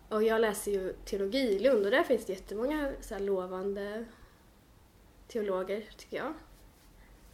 [0.09, 4.05] Och jag läser ju teologi i Lund och där finns det jättemånga så här lovande
[5.28, 6.34] teologer, tycker jag.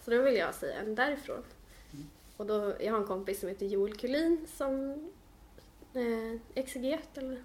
[0.04, 1.42] Så då vill jag säga en därifrån.
[2.36, 4.92] Och då, jag har en kompis som heter Joel Kulin som
[5.94, 7.42] eh, exeget eller...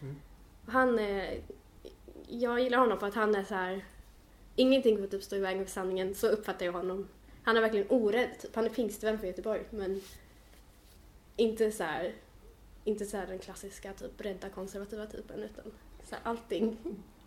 [0.00, 0.16] Mm.
[0.66, 1.40] Och han är...
[2.28, 3.84] Jag gillar honom för att han är så här...
[4.56, 7.08] Ingenting får typ stå i vägen för sanningen, så uppfattar jag honom.
[7.48, 8.54] Han är verkligen orädd, typ.
[8.56, 10.00] Han är pingstvän från Göteborg, men
[11.36, 12.12] inte så här...
[12.84, 15.64] Inte så här den klassiska typ rädda konservativa typen, utan
[16.04, 16.76] så här allting.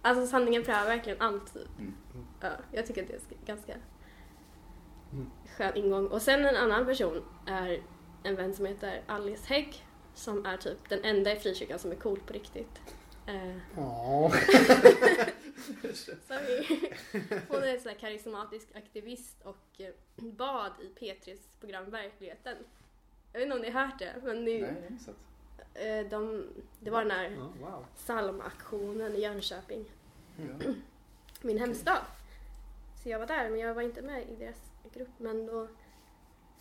[0.02, 1.54] Alltså sanningen prövar verkligen allt.
[1.54, 1.68] Typ.
[1.80, 1.94] Mm.
[2.42, 3.74] Ja, jag tycker att det är sk- ganska
[5.14, 5.30] Mm.
[5.58, 6.08] skön ingång.
[6.08, 7.82] Och sen en annan person är
[8.24, 11.96] en vän som heter Alice Hägg som är typ den enda i frikyrkan som är
[11.96, 12.82] cool på riktigt.
[13.28, 14.34] Eh, Åh.
[16.28, 16.92] sorry.
[17.48, 22.58] Hon är en sån här karismatisk aktivist och eh, bad i P3s program Verkligheten.
[23.34, 26.48] Jag vet inte om ni har hört det, men ni, Nej, eh, de,
[26.80, 27.86] det var den här Ja, wow.
[27.98, 29.86] psalmaktionen i Jönköping,
[30.38, 30.74] Ja.
[31.42, 32.02] min hemstad.
[33.04, 35.10] Så jag var där, men jag var inte med i deras grupp.
[35.18, 35.68] Men då,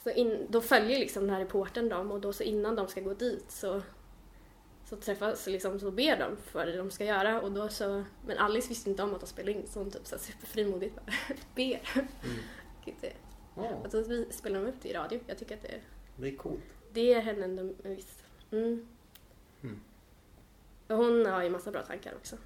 [0.03, 3.01] så in, då följer liksom den här reportern dem och då så innan de ska
[3.01, 3.83] gå dit så,
[4.91, 8.39] så träffas liksom, så ber de för det de ska göra och då så, men
[8.39, 11.05] Alice visste inte om att de spelade in så hon typ så här superfrimodigt bara
[11.55, 11.81] ber.
[11.95, 12.07] Mm.
[12.85, 13.13] Gud, det-
[13.57, 15.21] Åh, Och så spelar de upp det i radio.
[15.27, 15.81] Jag tycker att det,
[16.17, 16.61] det är coolt.
[16.93, 18.23] det ger henne ändå en viss...
[18.51, 18.87] Mm.
[19.63, 19.81] Mm.
[20.89, 22.37] Och hon har ju massa bra tankar också.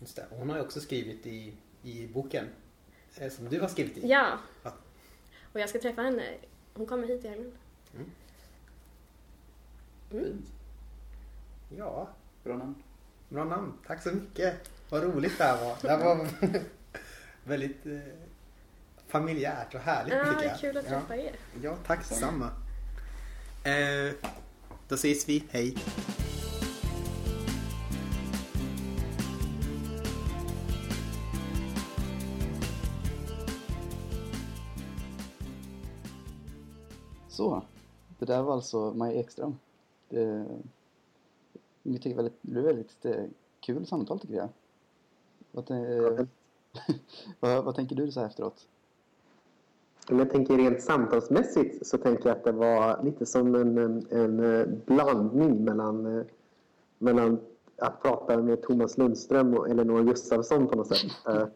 [0.00, 0.26] Just det.
[0.30, 1.52] Hon har ju också skrivit i,
[1.82, 2.48] i boken
[3.16, 4.08] eh, som du har skrivit i.
[4.08, 4.38] Ja.
[4.62, 4.72] Ja.
[5.52, 6.34] Och jag ska träffa henne.
[6.74, 7.52] Hon kommer hit i helgen.
[7.94, 8.10] Mm.
[10.12, 10.42] Mm.
[11.76, 12.08] Ja,
[12.44, 12.74] Bra namn.
[13.28, 13.72] bra namn.
[13.86, 14.70] Tack så mycket.
[14.90, 15.76] Vad roligt det här var.
[15.82, 16.28] Det här var
[17.44, 17.98] väldigt eh,
[19.06, 20.58] familjärt och härligt Ja, tycker jag.
[20.60, 20.90] kul att ja.
[20.90, 21.32] träffa er.
[21.62, 22.44] Ja, tack samma.
[23.64, 24.12] Eh,
[24.88, 25.44] då ses vi.
[25.50, 25.76] Hej.
[37.28, 37.62] Så,
[38.18, 39.58] det där var alltså Maja Ekström.
[40.08, 40.46] Det,
[41.92, 43.24] vi tycker väldigt, det blev väldigt eh,
[43.60, 44.48] kul samtal tycker jag.
[45.52, 46.26] Vad, eh,
[47.40, 48.66] vad, vad tänker du så här efteråt?
[50.10, 54.06] Om jag tänker rent samtalsmässigt så tänker jag att det var lite som en, en,
[54.10, 56.24] en blandning mellan, eh,
[56.98, 57.38] mellan
[57.76, 61.12] att prata med Thomas Lundström och Elinor Gustafsson på något sätt.
[61.28, 61.46] Eh,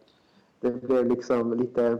[0.60, 1.98] Det blev liksom lite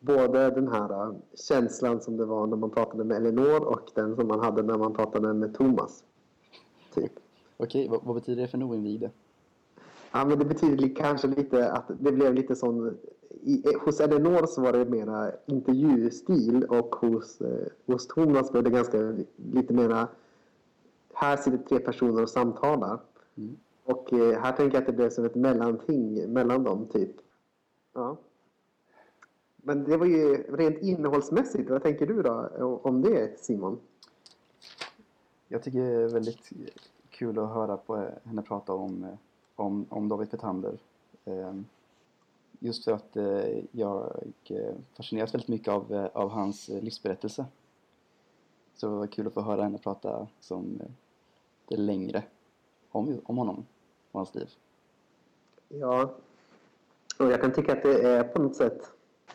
[0.00, 4.16] både den här eh, känslan som det var när man pratade med Elinor och den
[4.16, 6.04] som man hade när man pratade med Thomas.
[6.94, 7.12] Typ.
[7.56, 9.10] Okej, vad, vad betyder det för en oinvigde?
[10.12, 12.98] Ja, men det betyder kanske lite att det blev lite sån...
[13.42, 18.64] I, eh, hos Elinor så var det mera intervjustil och hos, eh, hos Thomas blev
[18.64, 19.14] det ganska
[19.52, 20.08] lite mera...
[21.14, 23.00] Här sitter tre personer och samtalar.
[23.34, 23.56] Mm.
[23.84, 27.16] Och eh, här tänker jag att det blev som ett mellanting mellan dem, typ.
[27.92, 28.16] Ja.
[29.56, 31.70] Men det var ju rent innehållsmässigt.
[31.70, 32.50] Vad tänker du då
[32.82, 33.78] om det, Simon?
[35.48, 36.52] Jag tycker väldigt
[37.18, 39.18] kul att höra på eh, henne prata om, eh,
[39.56, 40.78] om, om David Petander.
[41.24, 41.64] Ehm,
[42.58, 44.12] just för att eh, jag
[44.96, 47.46] fascineras väldigt mycket av, av hans livsberättelse.
[48.74, 50.80] Så det var kul att få höra henne prata som
[51.68, 52.22] det längre
[52.90, 53.66] om, om honom
[54.12, 54.48] och hans liv.
[55.68, 56.14] Ja,
[57.18, 58.90] och jag kan tycka att det är på något sätt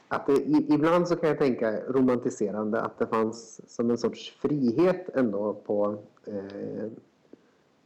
[0.07, 4.31] att det, i, ibland så kan jag tänka romantiserande att det fanns som en sorts
[4.31, 6.85] frihet ändå på, eh,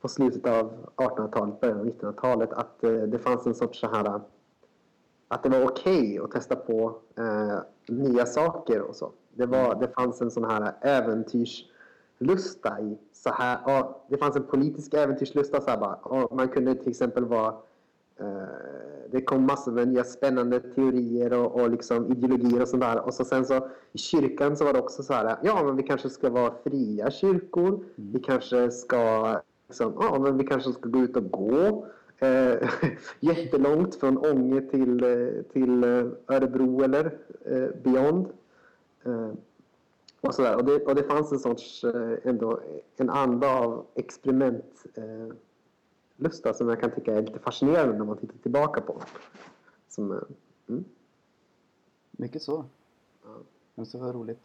[0.05, 2.53] på slutet av 1800-talet, början av 1900-talet.
[2.53, 4.21] Att eh, det fanns en sorts så här
[5.27, 9.11] att det var okej att testa på eh, nya saker och så.
[9.33, 14.43] Det, var, det fanns en sån här äventyrslusta i så här, ja, det fanns en
[14.43, 17.55] politisk äventyrslusta så här bara, ja, man kunde till exempel vara
[18.19, 22.99] eh, det kom massor med nya spännande teorier och, och liksom ideologier och sånt där.
[23.05, 25.83] Och så sen så i kyrkan så var det också så här, ja men vi
[25.83, 27.85] kanske ska vara fria kyrkor.
[27.95, 29.35] Vi kanske ska,
[29.67, 31.87] liksom, ja men vi kanske ska gå ut och gå.
[32.17, 32.69] Eh,
[33.19, 38.27] jättelångt från Ånge till, eh, till eh, Örebro eller eh, beyond.
[39.03, 39.31] Eh,
[40.21, 40.55] och, så där.
[40.55, 42.59] Och, det, och det fanns en sorts eh, ändå
[42.97, 45.35] en anda av experiment eh,
[46.15, 49.01] lusta som jag kan tycka är lite fascinerande när man tittar tillbaka på.
[49.87, 50.11] Som,
[50.67, 50.85] mm.
[52.11, 52.65] Mycket så.
[53.23, 53.29] Ja.
[53.75, 54.44] Men så var roligt.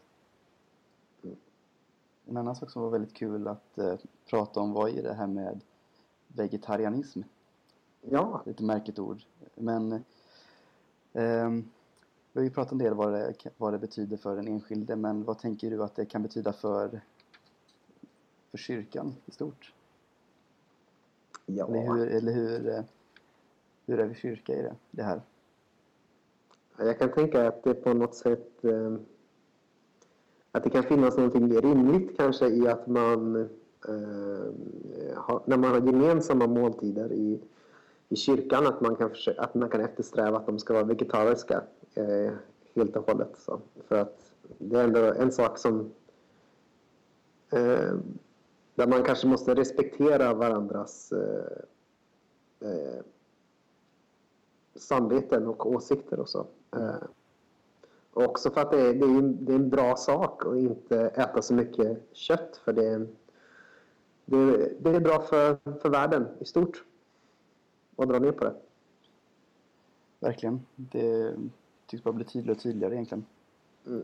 [2.31, 3.95] En annan sak som var väldigt kul att eh,
[4.29, 5.59] prata om var ju det här med
[6.27, 7.21] vegetarianism.
[8.01, 9.21] Ja, Lite märkligt ord.
[9.55, 10.03] Men
[11.13, 11.69] ehm,
[12.31, 14.95] vi har ju pratat en del vad det, vad det betyder för den enskilde.
[14.95, 17.01] Men vad tänker du att det kan betyda för,
[18.51, 19.73] för kyrkan i stort?
[21.45, 21.67] ja.
[21.67, 22.83] Eller hur, eller hur, eh,
[23.85, 25.21] hur är vi kyrka i det, det här?
[26.77, 28.95] Jag kan tänka att det på något sätt eh,
[30.51, 33.35] att det kan finnas någonting rimligt kanske i att man
[33.87, 37.41] eh, ha, när man har gemensamma måltider i,
[38.09, 41.63] i kyrkan att man, kan försöka, att man kan eftersträva att de ska vara vegetariska
[41.93, 42.31] eh,
[42.75, 43.37] helt och hållet.
[43.37, 43.61] Så.
[43.87, 45.91] För att det är ändå en sak som
[47.51, 47.93] eh,
[48.75, 53.01] där man kanske måste respektera varandras eh, eh,
[54.75, 56.45] samveten och åsikter och så.
[56.75, 56.95] Eh,
[58.13, 60.99] också för att det är, det, är, en- det är en bra sak att inte
[60.99, 63.07] äta så mycket kött för det,
[64.25, 66.83] det, det är bra för, för världen i stort.
[67.95, 68.55] Och dra ner på det.
[70.19, 70.61] Verkligen.
[70.75, 71.35] Det
[71.85, 73.25] tycks bara bli tydligare och tydligare egentligen.
[73.87, 74.03] Mm.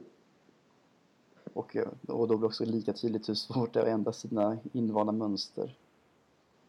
[1.53, 1.77] Och,
[2.07, 5.75] och då blir också lika tydligt hur svårt det är att ändra sina invanda mönster.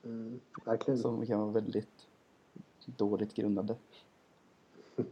[0.04, 0.98] Mm, verkligen.
[0.98, 2.06] Som kan vara väldigt
[2.86, 3.76] dåligt grundade.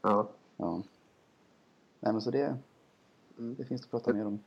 [0.00, 0.28] Ja.
[0.56, 0.82] Ja.
[2.00, 2.56] Nej men så det,
[3.38, 3.54] Mm.
[3.58, 4.38] det finns att prata mer om.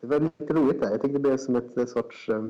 [0.00, 0.90] Det var lite roligt där.
[0.90, 2.44] Jag tyckte det blev som ett eh, sorts eh,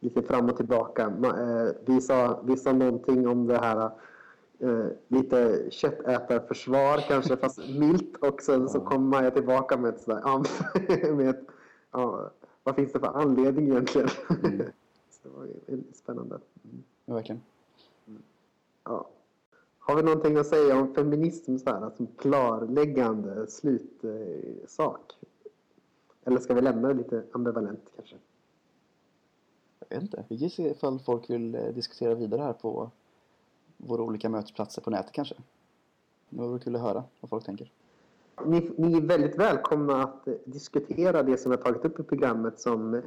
[0.00, 1.02] lite fram och tillbaka.
[1.24, 3.90] Eh, Vi sa, vi sa någonting om det här
[4.58, 11.12] eh, lite köttätarförsvar kanske fast milt och sen så kom Maja tillbaka med ett sådär
[11.14, 11.40] med ett,
[11.90, 12.30] ja,
[12.62, 14.08] vad finns det för anledning egentligen?
[14.44, 14.62] Mm.
[15.10, 15.48] så det var
[15.94, 16.38] spännande.
[17.04, 17.40] Ja, verkligen.
[18.84, 19.08] Ja.
[19.90, 25.18] Har vi någonting att säga om feminism så här, som klarläggande slutsak?
[26.24, 28.16] Eller ska vi lämna det lite ambivalent kanske?
[29.88, 30.24] Jag vet inte.
[30.28, 32.90] Vi se ifall folk vill eh, diskutera vidare här på
[33.76, 35.34] våra olika mötesplatser på nätet kanske.
[36.28, 37.70] Det vore kul att höra vad folk tänker.
[38.46, 43.02] Ni, ni är väldigt välkomna att diskutera det som jag tagit upp i programmet som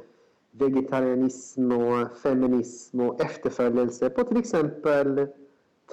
[0.50, 5.28] vegetarianism och feminism och efterföljelse på till exempel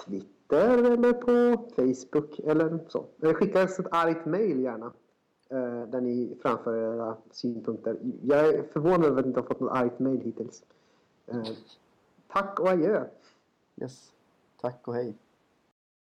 [0.06, 3.06] Twitter eller på Facebook eller så.
[3.22, 4.94] Eh, skicka ett argt mail gärna.
[5.50, 7.98] Eh, där ni framför era synpunkter.
[8.22, 10.64] Jag är förvånad över att inte har fått något argt mejl hittills.
[11.28, 11.44] Eh,
[12.28, 13.06] tack och adjö!
[13.82, 14.12] Yes.
[14.62, 15.14] Tack och hej.